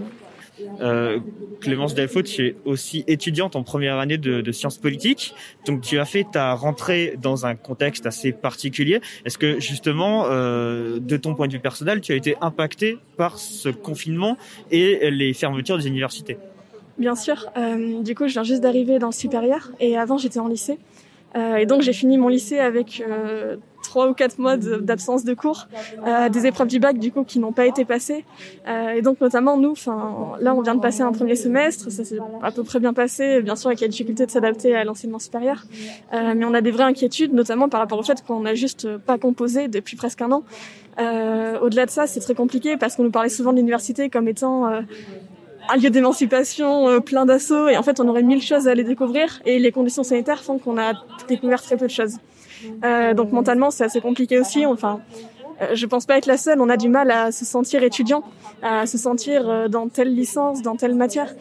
Euh, 0.82 1.20
Clémence 1.62 1.94
Delfaux, 1.94 2.22
tu 2.22 2.46
es 2.46 2.56
aussi 2.66 3.04
étudiante 3.08 3.56
en 3.56 3.64
première 3.64 3.98
année 3.98 4.18
de, 4.18 4.52
sciences 4.52 4.78
politiques. 4.78 5.34
Donc 5.66 5.82
tu 5.82 6.00
as 6.00 6.06
fait 6.06 6.26
ta 6.32 6.54
rentrée 6.54 7.16
dans 7.22 7.46
un 7.46 7.56
contexte 7.56 8.06
assez 8.06 8.32
particulier. 8.32 9.02
Est-ce 9.26 9.38
que 9.38 9.60
justement, 9.60 10.26
euh, 10.28 11.00
de 11.00 11.18
ton 11.18 11.36
point 11.36 11.48
de 11.48 11.54
vue 11.54 11.60
personnel, 11.60 12.02
tu 12.02 12.12
as 12.12 12.16
été 12.16 12.36
impacté 12.42 12.98
par 13.18 13.38
ce 13.38 13.70
confinement 13.70 14.38
et 14.72 15.12
les 15.12 15.34
fermetures 15.34 15.78
des 15.78 15.88
universités? 15.88 16.38
Bien 16.98 17.16
sûr. 17.16 17.46
Euh, 17.58 18.02
du 18.02 18.16
coup, 18.16 18.28
je 18.28 18.34
viens 18.34 18.44
juste 18.44 18.62
d'arriver 18.62 19.00
dans 19.00 19.08
le 19.08 19.14
supérieur 19.14 19.72
et 19.80 19.98
avant 19.98 20.18
j'étais 20.18 20.40
en 20.40 20.48
lycée. 20.48 20.80
Et 21.36 21.68
donc 21.68 21.84
j'ai 21.84 21.94
fini 21.94 22.18
mon 22.18 22.30
lycée 22.30 22.58
avec 22.58 23.04
trois 23.98 24.10
ou 24.10 24.14
quatre 24.14 24.38
mois 24.38 24.58
d'absence 24.58 25.24
de 25.24 25.34
cours, 25.34 25.68
euh, 26.06 26.30
des 26.30 26.46
épreuves 26.46 26.68
du 26.68 26.78
bac 26.78 27.00
du 27.00 27.12
coup 27.12 27.24
qui 27.24 27.40
n'ont 27.40 27.52
pas 27.52 27.66
été 27.66 27.84
passées. 27.84 28.26
Euh, 28.68 28.90
et 28.90 29.02
donc 29.02 29.20
notamment 29.22 29.58
nous, 29.58 29.72
enfin 29.72 30.34
là 30.40 30.54
on 30.54 30.62
vient 30.62 30.76
de 30.76 30.82
passer 30.82 31.02
un 31.02 31.12
premier 31.12 31.36
semestre, 31.36 31.92
ça 31.92 32.06
s'est 32.06 32.20
à 32.44 32.52
peu 32.52 32.64
près 32.64 32.80
bien 32.80 32.94
passé, 32.94 33.42
bien 33.42 33.56
sûr 33.56 33.70
avec 33.70 33.82
la 33.82 33.88
difficulté 33.88 34.28
de 34.28 34.30
s'adapter 34.30 34.76
à 34.76 34.84
l'enseignement 34.84 35.18
supérieur. 35.18 35.64
Euh, 36.14 36.34
mais 36.36 36.46
on 36.46 36.54
a 36.54 36.62
des 36.62 36.70
vraies 36.70 36.84
inquiétudes, 36.84 37.34
notamment 37.34 37.70
par 37.70 37.80
rapport 37.80 37.98
au 37.98 38.04
fait 38.04 38.24
qu'on 38.24 38.42
n'a 38.42 38.54
juste 38.54 38.98
pas 38.98 39.18
composé 39.18 39.68
depuis 39.68 39.98
presque 39.98 40.22
un 40.22 40.32
an. 40.32 40.44
Au-delà 41.64 41.88
de 41.88 41.92
ça, 41.92 42.06
c'est 42.06 42.20
très 42.20 42.36
compliqué 42.36 42.78
parce 42.78 42.96
qu'on 42.96 43.04
nous 43.04 43.12
parlait 43.12 43.30
souvent 43.30 43.52
de 43.52 43.58
l'université 43.58 44.12
comme 44.12 44.28
étant 44.28 44.68
un 44.68 45.78
lieu 45.82 45.90
d'émancipation 45.90 47.02
plein 47.02 47.26
d'assauts 47.26 47.68
et 47.68 47.78
en 47.78 47.84
fait 47.84 48.00
on 48.00 48.08
aurait 48.08 48.22
mille 48.22 48.44
choses 48.44 48.68
à 48.68 48.72
aller 48.72 48.84
découvrir 48.84 49.42
et 49.46 49.58
les 49.58 49.72
conditions 49.72 50.04
sanitaires 50.04 50.44
font 50.44 50.60
qu'on 50.60 50.78
a 50.78 50.94
découvert 51.28 51.64
très 51.64 51.78
peu 51.78 51.88
de 51.88 51.92
choses. 51.92 52.18
Euh, 52.84 53.14
donc 53.14 53.32
mentalement 53.32 53.72
c'est 53.72 53.84
assez 53.84 54.02
compliqué 54.02 54.40
aussi. 54.40 54.66
Enfin, 54.66 55.00
euh, 55.62 55.70
je 55.74 55.86
pense 55.86 56.06
pas 56.06 56.18
être 56.18 56.26
la 56.26 56.38
seule. 56.38 56.62
On 56.62 56.70
a 56.70 56.78
du 56.78 56.90
mal 56.90 57.12
à 57.12 57.32
se 57.32 57.46
sentir 57.46 57.84
étudiant, 57.84 58.24
à 58.62 58.86
se 58.86 58.98
sentir 58.98 59.50
euh, 59.50 59.68
dans 59.68 59.88
telle 59.88 60.14
licence, 60.14 60.62
dans 60.62 60.76
telle 60.76 60.96
matière, 60.96 61.34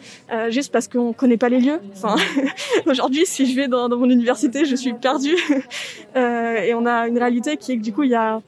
juste 0.49 0.71
parce 0.71 0.87
qu'on 0.87 1.13
connaît 1.13 1.37
pas 1.37 1.49
les 1.49 1.59
lieux. 1.59 1.79
Enfin, 1.93 2.15
aujourd'hui 2.85 3.25
si 3.25 3.45
je 3.45 3.55
vais 3.55 3.67
dans, 3.67 3.89
mon 3.89 4.09
université 4.09 4.65
je 4.65 4.75
suis 4.75 4.93
perdue 4.93 5.37
et 6.15 6.73
on 6.73 6.85
a 6.85 7.07
une 7.07 7.17
réalité 7.17 7.57
qui 7.57 7.73
est 7.73 7.77
que 7.77 7.83
du 7.83 7.93
coup 7.93 8.03
il 8.03 8.11
y 8.11 8.15
a 8.15 8.41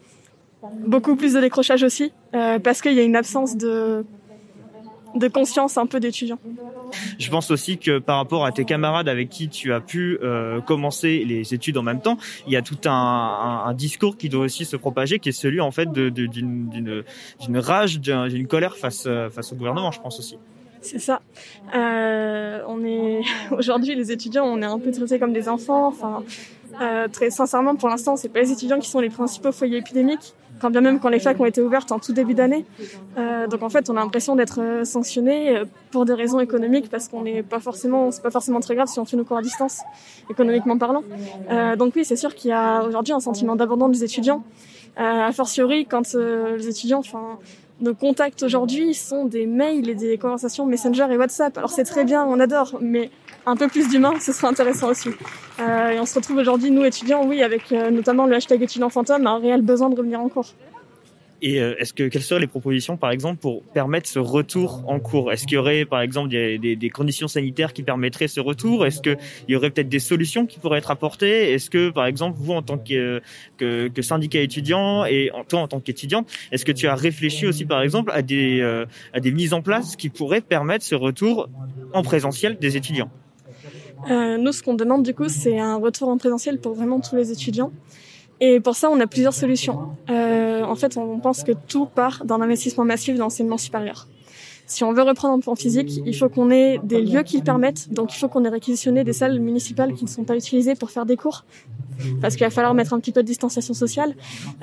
beaucoup 0.86 1.15
plus 1.15 1.34
de 1.34 1.39
décrochage 1.39 1.84
aussi 1.84 2.12
parce 2.32 2.82
qu'il 2.82 2.93
y 2.93 2.99
a 2.99 3.03
une 3.03 3.15
absence 3.15 3.55
de 3.55 4.05
de 5.15 5.28
conscience 5.28 5.78
un 5.78 5.86
peu 5.86 6.00
d'étudiants. 6.00 6.39
Je 7.19 7.30
pense 7.30 7.52
aussi 7.52 7.78
que 7.78 8.00
par 8.00 8.17
rapport 8.17 8.45
à 8.45 8.52
tes 8.52 8.65
camarades 8.65 9.08
avec 9.10 9.30
qui 9.30 9.48
tu 9.50 9.74
as 9.74 9.80
pu 9.82 10.17
euh, 10.24 10.60
commencer 10.62 11.24
les 11.28 11.54
études 11.54 11.78
en 11.78 11.84
même 11.84 12.02
temps, 12.02 12.17
il 12.48 12.54
y 12.54 12.56
a 12.56 12.62
tout 12.62 12.78
un, 12.86 12.91
un, 12.91 13.65
un 13.69 13.74
discours 13.74 14.17
qui 14.17 14.30
doit 14.30 14.45
aussi 14.45 14.65
se 14.65 14.76
propager, 14.76 15.19
qui 15.19 15.30
est 15.30 15.34
celui 15.34 15.62
en 15.62 15.72
fait 15.72 15.91
de- 15.91 16.10
de- 16.10 16.26
d'une 16.28 17.04
rage, 17.58 18.00
d'un- 18.00 18.28
d'une 18.28 18.48
colère 18.48 18.76
face 18.78 19.06
euh, 19.08 19.30
face 19.30 19.52
au 19.52 19.56
gouvernement, 19.56 19.91
je 19.91 20.02
pense 20.02 20.19
aussi. 20.19 20.38
C'est 20.82 21.00
ça. 21.00 21.22
Euh, 21.76 22.62
on 22.67 22.84
est 22.86 23.22
aujourd'hui 23.52 23.95
les 23.95 24.12
étudiants, 24.12 24.45
on 24.45 24.62
est 24.62 24.65
un 24.65 24.80
peu 24.80 24.91
traités 24.91 25.19
comme 25.19 25.34
des 25.34 25.50
enfants. 25.50 25.88
Enfin, 25.88 26.24
euh, 26.82 27.08
très 27.08 27.30
sincèrement, 27.30 27.76
pour 27.76 27.89
l'instant, 27.89 28.15
c'est 28.15 28.30
pas 28.30 28.39
les 28.39 28.52
étudiants 28.52 28.80
qui 28.80 28.89
sont 28.89 29.00
les 29.00 29.10
principaux 29.10 29.52
foyers 29.52 29.78
épidémiques. 29.80 30.34
Quand 30.60 30.69
bien 30.69 30.82
même 30.82 31.00
quand 31.00 31.10
les 31.10 31.19
facs 31.19 31.39
ont 31.39 31.45
été 31.45 31.62
ouvertes 31.62 31.91
en 31.91 32.00
tout 32.00 32.13
début 32.13 32.34
d'année. 32.34 32.65
Euh, 33.17 33.48
donc 33.48 33.63
en 33.63 33.69
fait, 33.69 33.89
on 33.89 33.95
a 33.98 34.02
l'impression 34.02 34.36
d'être 34.36 34.62
euh, 34.62 34.84
sanctionné 34.84 35.58
euh, 35.58 35.65
pour 35.91 36.06
des 36.06 36.13
raisons 36.13 36.39
économiques 36.39 36.89
parce 36.89 37.08
qu'on 37.08 37.24
n'est 37.24 37.43
pas 37.43 37.60
forcément, 37.60 38.12
c'est 38.12 38.22
pas 38.22 38.32
forcément 38.32 38.60
très 38.60 38.76
grave 38.76 38.88
si 38.88 39.00
on 39.00 39.06
fait 39.06 39.17
nos 39.17 39.24
cours 39.24 39.38
à 39.38 39.41
distance, 39.41 39.82
économiquement 40.30 40.78
parlant. 40.78 41.04
Donc 41.78 41.93
oui, 41.95 42.06
c'est 42.06 42.15
sûr 42.15 42.36
qu'il 42.36 42.50
y 42.50 42.54
a 42.54 42.84
aujourd'hui 42.84 43.13
un 43.13 43.19
sentiment 43.19 43.56
d'abandon 43.56 43.89
des 43.89 44.04
étudiants. 44.04 44.43
A 44.98 45.32
fortiori 45.32 45.86
quand 45.86 46.13
les 46.13 46.67
étudiants, 46.67 47.00
enfin 47.00 47.39
nos 47.82 47.93
contacts 47.93 48.43
aujourd'hui 48.43 48.93
sont 48.93 49.26
des 49.26 49.45
mails 49.45 49.89
et 49.89 49.95
des 49.95 50.17
conversations 50.17 50.65
Messenger 50.65 51.08
et 51.12 51.17
WhatsApp. 51.17 51.58
Alors 51.58 51.69
c'est 51.69 51.86
très 51.86 52.04
bien, 52.04 52.26
on 52.26 52.39
adore, 52.39 52.78
mais 52.82 53.10
un 53.45 53.56
peu 53.56 53.67
plus 53.67 53.89
d'humain, 53.89 54.13
ce 54.19 54.32
serait 54.32 54.47
intéressant 54.47 54.89
aussi. 54.89 55.10
Euh, 55.60 55.89
et 55.89 55.99
on 55.99 56.06
se 56.06 56.15
retrouve 56.15 56.38
aujourd'hui, 56.38 56.71
nous 56.71 56.86
étudiants, 56.86 57.25
oui, 57.25 57.41
avec 57.41 57.71
euh, 57.71 57.91
notamment 57.91 58.25
le 58.25 58.36
hashtag 58.36 58.62
étudiant 58.63 58.89
fantôme, 58.89 59.28
un 59.28 59.39
réel 59.39 59.62
besoin 59.62 59.89
de 59.89 59.95
revenir 59.95 60.19
en 60.19 60.30
cours. 60.30 60.54
Et 61.41 61.62
euh, 61.62 61.73
est-ce 61.78 61.93
que 61.93 62.04
quelles 62.10 62.21
seraient 62.21 62.41
les 62.41 62.47
propositions, 62.47 62.97
par 62.97 63.12
exemple, 63.12 63.39
pour 63.39 63.63
permettre 63.63 64.10
ce 64.10 64.19
retour 64.19 64.84
en 64.88 64.99
cours? 64.99 65.32
Est-ce 65.32 65.47
qu'il 65.47 65.56
y 65.56 65.58
aurait, 65.58 65.86
par 65.86 66.02
exemple, 66.02 66.28
des, 66.30 66.91
conditions 66.93 67.30
sanitaires 67.30 67.71
qui 67.71 67.82
permettraient 67.82 68.28
ce 68.28 68.41
retour? 68.41 68.86
Est-ce 68.86 69.02
qu'il 69.02 69.17
y 69.47 69.56
aurait 69.56 69.69
peut-être 69.69 69.88
des 69.88 69.99
solutions 69.99 70.45
qui 70.45 70.60
pourraient 70.60 70.80
être 70.80 70.91
apportées? 70.91 71.54
Est-ce 71.54 71.69
que, 71.69 71.91
par 71.91 72.08
exemple, 72.08 72.38
vous, 72.41 72.52
en 72.52 72.62
tant 72.62 72.78
que, 72.78 73.21
syndicat 74.02 74.41
étudiant 74.41 75.06
et 75.06 75.32
toi, 75.47 75.62
en 75.62 75.69
tant 75.69 75.80
qu'étudiante, 75.80 76.30
est-ce 76.52 76.65
que 76.65 76.73
tu 76.73 76.88
as 76.88 76.95
réfléchi 76.95 77.47
aussi, 77.47 77.63
par 77.63 77.82
exemple, 77.84 78.12
à 78.13 78.21
des, 78.21 78.62
à 79.13 79.19
des 79.21 79.32
mises 79.32 79.54
en 79.54 79.62
place 79.62 79.95
qui 79.95 80.10
pourraient 80.10 80.41
permettre 80.41 80.84
ce 80.84 80.95
retour 80.95 81.47
en 81.93 82.04
présentiel 82.04 82.58
des 82.60 82.75
étudiants? 82.75 83.10
Euh, 84.09 84.38
nous, 84.38 84.51
ce 84.51 84.63
qu'on 84.63 84.73
demande 84.73 85.03
du 85.03 85.13
coup, 85.13 85.29
c'est 85.29 85.59
un 85.59 85.75
retour 85.75 86.09
en 86.09 86.17
présentiel 86.17 86.59
pour 86.59 86.73
vraiment 86.73 86.99
tous 86.99 87.15
les 87.15 87.31
étudiants. 87.31 87.71
Et 88.41 88.59
pour 88.59 88.75
ça, 88.75 88.89
on 88.89 88.99
a 88.99 89.07
plusieurs 89.07 89.33
solutions. 89.33 89.89
Euh, 90.09 90.63
en 90.63 90.75
fait, 90.75 90.97
on 90.97 91.19
pense 91.19 91.43
que 91.43 91.51
tout 91.51 91.85
part 91.85 92.23
d'un 92.23 92.39
investissement 92.41 92.85
massif 92.85 93.17
dans 93.17 93.25
l'enseignement 93.25 93.57
supérieur. 93.57 94.07
Si 94.69 94.84
on 94.84 94.93
veut 94.93 95.01
reprendre 95.01 95.49
en 95.49 95.55
physique, 95.55 95.99
il 96.05 96.15
faut 96.15 96.29
qu'on 96.29 96.51
ait 96.51 96.79
des 96.84 97.01
lieux 97.01 97.23
qui 97.23 97.38
le 97.38 97.43
permettent. 97.43 97.91
Donc, 97.91 98.13
il 98.13 98.19
faut 98.19 98.27
qu'on 98.27 98.45
ait 98.45 98.49
réquisitionné 98.49 99.03
des 99.03 99.13
salles 99.13 99.39
municipales 99.39 99.95
qui 99.95 100.05
ne 100.05 100.10
sont 100.10 100.23
pas 100.23 100.36
utilisées 100.36 100.75
pour 100.75 100.91
faire 100.91 101.08
des 101.08 101.17
cours. 101.17 101.43
Parce 102.21 102.36
qu'il 102.36 102.45
va 102.45 102.51
falloir 102.51 102.75
mettre 102.75 102.93
un 102.93 102.99
petit 102.99 103.12
peu 103.12 103.23
de 103.23 103.27
distanciation 103.27 103.73
sociale. 103.73 104.13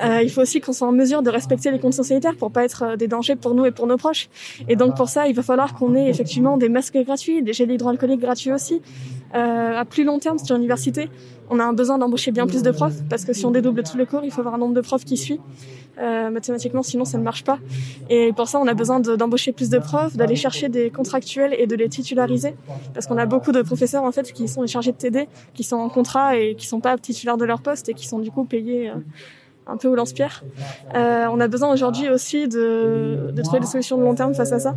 Euh, 0.05 0.23
il 0.23 0.31
faut 0.31 0.41
aussi 0.41 0.61
qu'on 0.61 0.73
soit 0.73 0.87
en 0.87 0.93
mesure 0.93 1.23
de 1.23 1.29
respecter 1.29 1.73
les 1.73 1.81
conditions 1.81 2.05
sanitaires 2.05 2.37
pour 2.37 2.53
pas 2.53 2.65
être 2.65 2.83
euh, 2.85 2.97
des 2.97 3.09
dangers 3.09 3.35
pour 3.35 3.55
nous 3.55 3.65
et 3.65 3.73
pour 3.73 3.89
nos 3.89 3.97
proches. 3.97 4.29
Et 4.69 4.77
donc, 4.77 4.97
pour 4.97 5.09
ça, 5.09 5.27
il 5.27 5.35
va 5.35 5.43
falloir 5.43 5.75
qu'on 5.75 5.97
ait 5.97 6.09
effectivement 6.09 6.57
des 6.57 6.69
masques 6.69 6.97
gratuits, 6.99 7.43
des 7.43 7.53
gels 7.53 7.73
hydroalcooliques 7.73 8.21
gratuits 8.21 8.53
aussi. 8.53 8.81
Euh, 9.35 9.77
à 9.77 9.85
plus 9.85 10.05
long 10.05 10.21
terme, 10.21 10.39
sur 10.39 10.55
l'université, 10.55 11.11
on 11.51 11.59
a 11.59 11.65
un 11.65 11.73
besoin 11.73 11.99
d'embaucher 11.99 12.31
bien 12.33 12.47
plus 12.47 12.63
de 12.63 12.71
profs 12.71 13.03
parce 13.09 13.25
que 13.25 13.33
si 13.33 13.45
on 13.47 13.51
dédouble 13.51 13.83
tous 13.83 13.97
les 13.97 14.07
cours, 14.07 14.23
il 14.25 14.31
faut 14.31 14.41
avoir 14.41 14.55
un 14.55 14.59
nombre 14.59 14.75
de 14.75 14.81
profs 14.81 15.05
qui 15.05 15.17
suit. 15.17 15.41
Euh, 15.99 16.29
mathématiquement, 16.29 16.83
sinon 16.83 17.07
ça 17.07 17.17
ne 17.17 17.23
marche 17.23 17.43
pas. 17.43 17.59
Et 18.11 18.33
pour 18.35 18.49
ça, 18.49 18.59
on 18.59 18.67
a 18.67 18.75
besoin 18.75 19.01
de- 19.01 19.17
d'embaucher 19.17 19.53
plus 19.53 19.71
de 19.71 19.79
profs, 19.79 20.15
d'aller 20.17 20.37
chercher 20.37 20.69
des 20.69 20.91
contractuels 20.91 21.55
et 21.59 21.67
de 21.67 21.75
les 21.75 21.89
titulariser 21.89 22.55
parce 22.93 23.07
qu'on 23.07 23.17
a 23.17 23.25
beaucoup 23.25 23.51
de 23.53 23.63
professeurs 23.63 24.03
en 24.05 24.13
fait 24.13 24.31
qui 24.33 24.47
sont 24.47 24.67
chargés 24.67 24.93
de 24.93 24.99
TD, 24.99 25.27
qui 25.55 25.65
sont 25.65 25.77
en 25.77 25.89
contrat 25.89 26.37
et 26.37 26.55
qui 26.55 26.67
sont 26.67 26.81
pas 26.81 26.99
titulaires 26.99 27.39
de 27.39 27.47
leur 27.47 27.63
poste 27.63 27.89
et 27.89 27.95
qui 27.95 28.07
sont 28.07 28.19
du 28.19 28.31
coup 28.31 28.45
payés. 28.45 28.91
euh, 28.91 28.95
un 29.69 29.77
peu 29.77 29.89
au 29.89 29.97
lance-pierre. 29.97 30.45
Euh, 30.95 31.27
on 31.29 31.41
a 31.41 31.49
besoin 31.49 31.73
aujourd'hui 31.73 32.09
aussi 32.09 32.47
de, 32.47 33.33
de 33.33 33.43
trouver 33.43 33.59
des 33.59 33.67
solutions 33.67 33.99
de 33.99 34.03
long 34.05 34.15
terme 34.15 34.33
face 34.33 34.53
à 34.53 34.61
ça. 34.61 34.77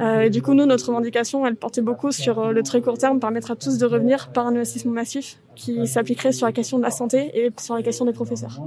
Euh, 0.00 0.20
et 0.20 0.30
du 0.30 0.42
coup, 0.42 0.54
nous, 0.54 0.64
notre 0.64 0.86
revendication, 0.86 1.44
elle 1.44 1.56
portait 1.56 1.80
beaucoup 1.80 2.12
sur 2.12 2.38
euh, 2.38 2.52
le 2.52 2.62
très 2.62 2.80
court 2.80 2.98
terme, 2.98 3.18
permettre 3.18 3.50
à 3.50 3.56
tous 3.56 3.78
de 3.78 3.84
revenir 3.84 4.28
par 4.28 4.46
un 4.46 4.50
investissement 4.50 4.92
massif 4.92 5.40
qui 5.58 5.86
s'appliquerait 5.86 6.32
sur 6.32 6.46
la 6.46 6.52
question 6.52 6.78
de 6.78 6.84
la 6.84 6.90
santé 6.90 7.30
et 7.34 7.50
sur 7.60 7.74
la 7.74 7.82
question 7.82 8.04
des 8.04 8.12
professeurs. 8.12 8.62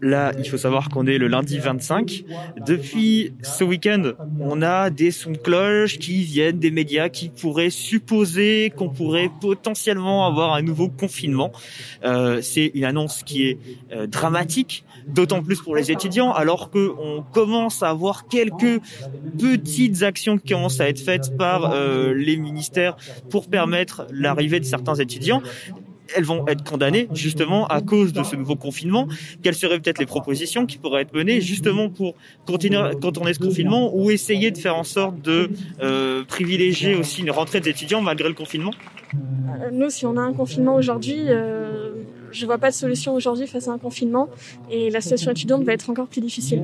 Là, 0.00 0.32
il 0.38 0.46
faut 0.46 0.58
savoir 0.58 0.90
qu'on 0.90 1.06
est 1.06 1.16
le 1.16 1.28
lundi 1.28 1.58
25. 1.58 2.24
Depuis 2.66 3.32
ce 3.42 3.64
week-end, 3.64 4.12
on 4.40 4.60
a 4.60 4.90
des 4.90 5.12
sons 5.12 5.30
de 5.30 5.38
cloche 5.38 5.98
qui 5.98 6.24
viennent 6.24 6.58
des 6.58 6.72
médias 6.72 7.08
qui 7.08 7.28
pourraient 7.28 7.70
supposer 7.70 8.70
qu'on 8.76 8.90
pourrait 8.90 9.30
potentiellement 9.40 10.26
avoir 10.26 10.54
un 10.54 10.62
nouveau 10.62 10.88
confinement. 10.88 11.52
Euh, 12.04 12.42
c'est 12.42 12.72
une 12.74 12.84
annonce 12.84 13.22
qui 13.22 13.46
est 13.46 13.58
euh, 13.92 14.06
dramatique, 14.06 14.84
d'autant 15.06 15.42
plus 15.42 15.62
pour 15.62 15.76
les 15.76 15.92
étudiants, 15.92 16.32
alors 16.32 16.70
qu'on 16.70 17.24
commence 17.32 17.82
à 17.82 17.90
avoir 17.90 18.26
quelques 18.26 18.80
petites 19.38 20.02
actions 20.02 20.36
qui 20.36 20.52
commencent 20.52 20.80
à 20.80 20.88
être 20.88 21.00
faites 21.00 21.36
par 21.36 21.72
euh, 21.72 22.12
les 22.12 22.36
ministères 22.36 22.96
pour 23.30 23.48
permettre 23.48 24.06
l'arrivée 24.10 24.58
de 24.58 24.64
certains 24.64 24.96
étudiants 24.96 25.40
elles 26.14 26.24
vont 26.24 26.46
être 26.46 26.64
condamnées 26.64 27.08
justement 27.12 27.66
à 27.66 27.80
cause 27.80 28.12
de 28.12 28.22
ce 28.22 28.36
nouveau 28.36 28.56
confinement. 28.56 29.08
Quelles 29.42 29.54
seraient 29.54 29.78
peut-être 29.78 29.98
les 29.98 30.06
propositions 30.06 30.66
qui 30.66 30.78
pourraient 30.78 31.02
être 31.02 31.14
menées 31.14 31.40
justement 31.40 31.88
pour 31.88 32.14
continuer 32.46 32.78
contourner 33.00 33.34
ce 33.34 33.38
confinement 33.38 33.94
ou 33.94 34.10
essayer 34.10 34.50
de 34.50 34.58
faire 34.58 34.76
en 34.76 34.84
sorte 34.84 35.20
de 35.22 35.50
euh, 35.82 36.24
privilégier 36.24 36.94
aussi 36.94 37.22
une 37.22 37.30
rentrée 37.30 37.60
des 37.60 37.70
étudiants 37.70 38.00
malgré 38.00 38.28
le 38.28 38.34
confinement? 38.34 38.72
Euh, 39.14 39.70
Nous, 39.72 39.90
si 39.90 40.06
on 40.06 40.16
a 40.16 40.20
un 40.20 40.32
confinement 40.32 40.74
aujourd'hui, 40.74 41.16
euh, 41.28 41.83
je 42.34 42.46
vois 42.46 42.58
pas 42.58 42.70
de 42.70 42.74
solution 42.74 43.14
aujourd'hui 43.14 43.46
face 43.46 43.68
à 43.68 43.72
un 43.72 43.78
confinement 43.78 44.28
et 44.70 44.90
la 44.90 45.00
situation 45.00 45.30
étudiante 45.30 45.62
va 45.64 45.72
être 45.72 45.88
encore 45.88 46.08
plus 46.08 46.20
difficile. 46.20 46.62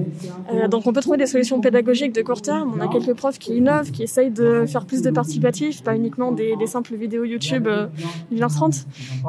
Euh, 0.52 0.68
donc 0.68 0.87
on 0.87 0.92
peut 0.92 1.00
trouver 1.00 1.18
des 1.18 1.26
solutions 1.26 1.61
pédagogiques 1.61 2.12
de 2.12 2.22
court 2.22 2.42
terme. 2.42 2.72
On 2.76 2.80
a 2.80 2.88
quelques 2.88 3.14
profs 3.14 3.38
qui 3.38 3.56
innovent, 3.56 3.90
qui 3.90 4.02
essayent 4.02 4.30
de 4.30 4.66
faire 4.66 4.85
plus 4.85 5.02
de 5.02 5.11
participatifs, 5.11 5.83
pas 5.83 5.94
uniquement 5.94 6.33
des, 6.33 6.54
simples 6.66 6.94
vidéos 6.94 7.24
YouTube 7.24 7.66
euh, 7.66 7.87
1h30. 8.33 8.85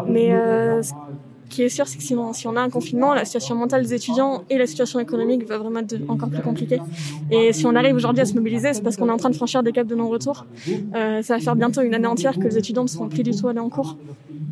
Mais 0.08 0.34
euh, 0.34 0.82
ce 0.84 0.94
qui 1.50 1.64
est 1.64 1.70
sûr, 1.70 1.88
c'est 1.88 1.98
que 1.98 2.04
si 2.04 2.16
on 2.48 2.56
a 2.56 2.62
un 2.62 2.70
confinement, 2.70 3.14
la 3.14 3.26
situation 3.26 3.56
mentale 3.56 3.84
des 3.84 3.94
étudiants 3.94 4.44
et 4.50 4.58
la 4.58 4.66
situation 4.66 5.00
économique 5.00 5.46
va 5.46 5.58
vraiment 5.58 5.82
être 5.82 5.96
encore 6.08 6.30
plus 6.30 6.42
compliquée. 6.42 6.80
Et 7.30 7.54
si 7.54 7.66
on 7.66 7.76
arrive 7.76 7.96
aujourd'hui 7.96 8.22
à 8.22 8.26
se 8.26 8.34
mobiliser, 8.34 8.74
c'est 8.74 8.82
parce 8.82 8.96
qu'on 8.96 9.10
est 9.10 9.12
en 9.12 9.18
train 9.18 9.30
de 9.30 9.36
franchir 9.36 9.62
des 9.62 9.72
caps 9.72 9.90
de 9.90 9.96
non-retour. 9.96 10.46
Euh, 10.96 11.22
ça 11.22 11.36
va 11.36 11.40
faire 11.40 11.56
bientôt 11.56 11.82
une 11.82 11.94
année 11.94 12.08
entière 12.08 12.40
que 12.40 12.46
les 12.46 12.58
étudiants 12.58 12.84
ne 12.84 12.88
seront 12.88 13.10
plus 13.10 13.24
du 13.24 13.32
tout 13.32 13.48
allés 13.48 13.60
en 13.60 13.70
cours. 13.70 13.98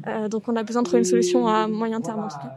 Euh, 0.08 0.28
donc 0.28 0.48
on 0.48 0.56
a 0.56 0.64
besoin 0.64 0.82
de 0.82 0.88
trouver 0.88 1.00
une 1.00 1.06
solution 1.06 1.48
à 1.48 1.68
moyen 1.68 2.02
terme 2.02 2.24
en 2.24 2.28
tout 2.28 2.38
cas. 2.38 2.56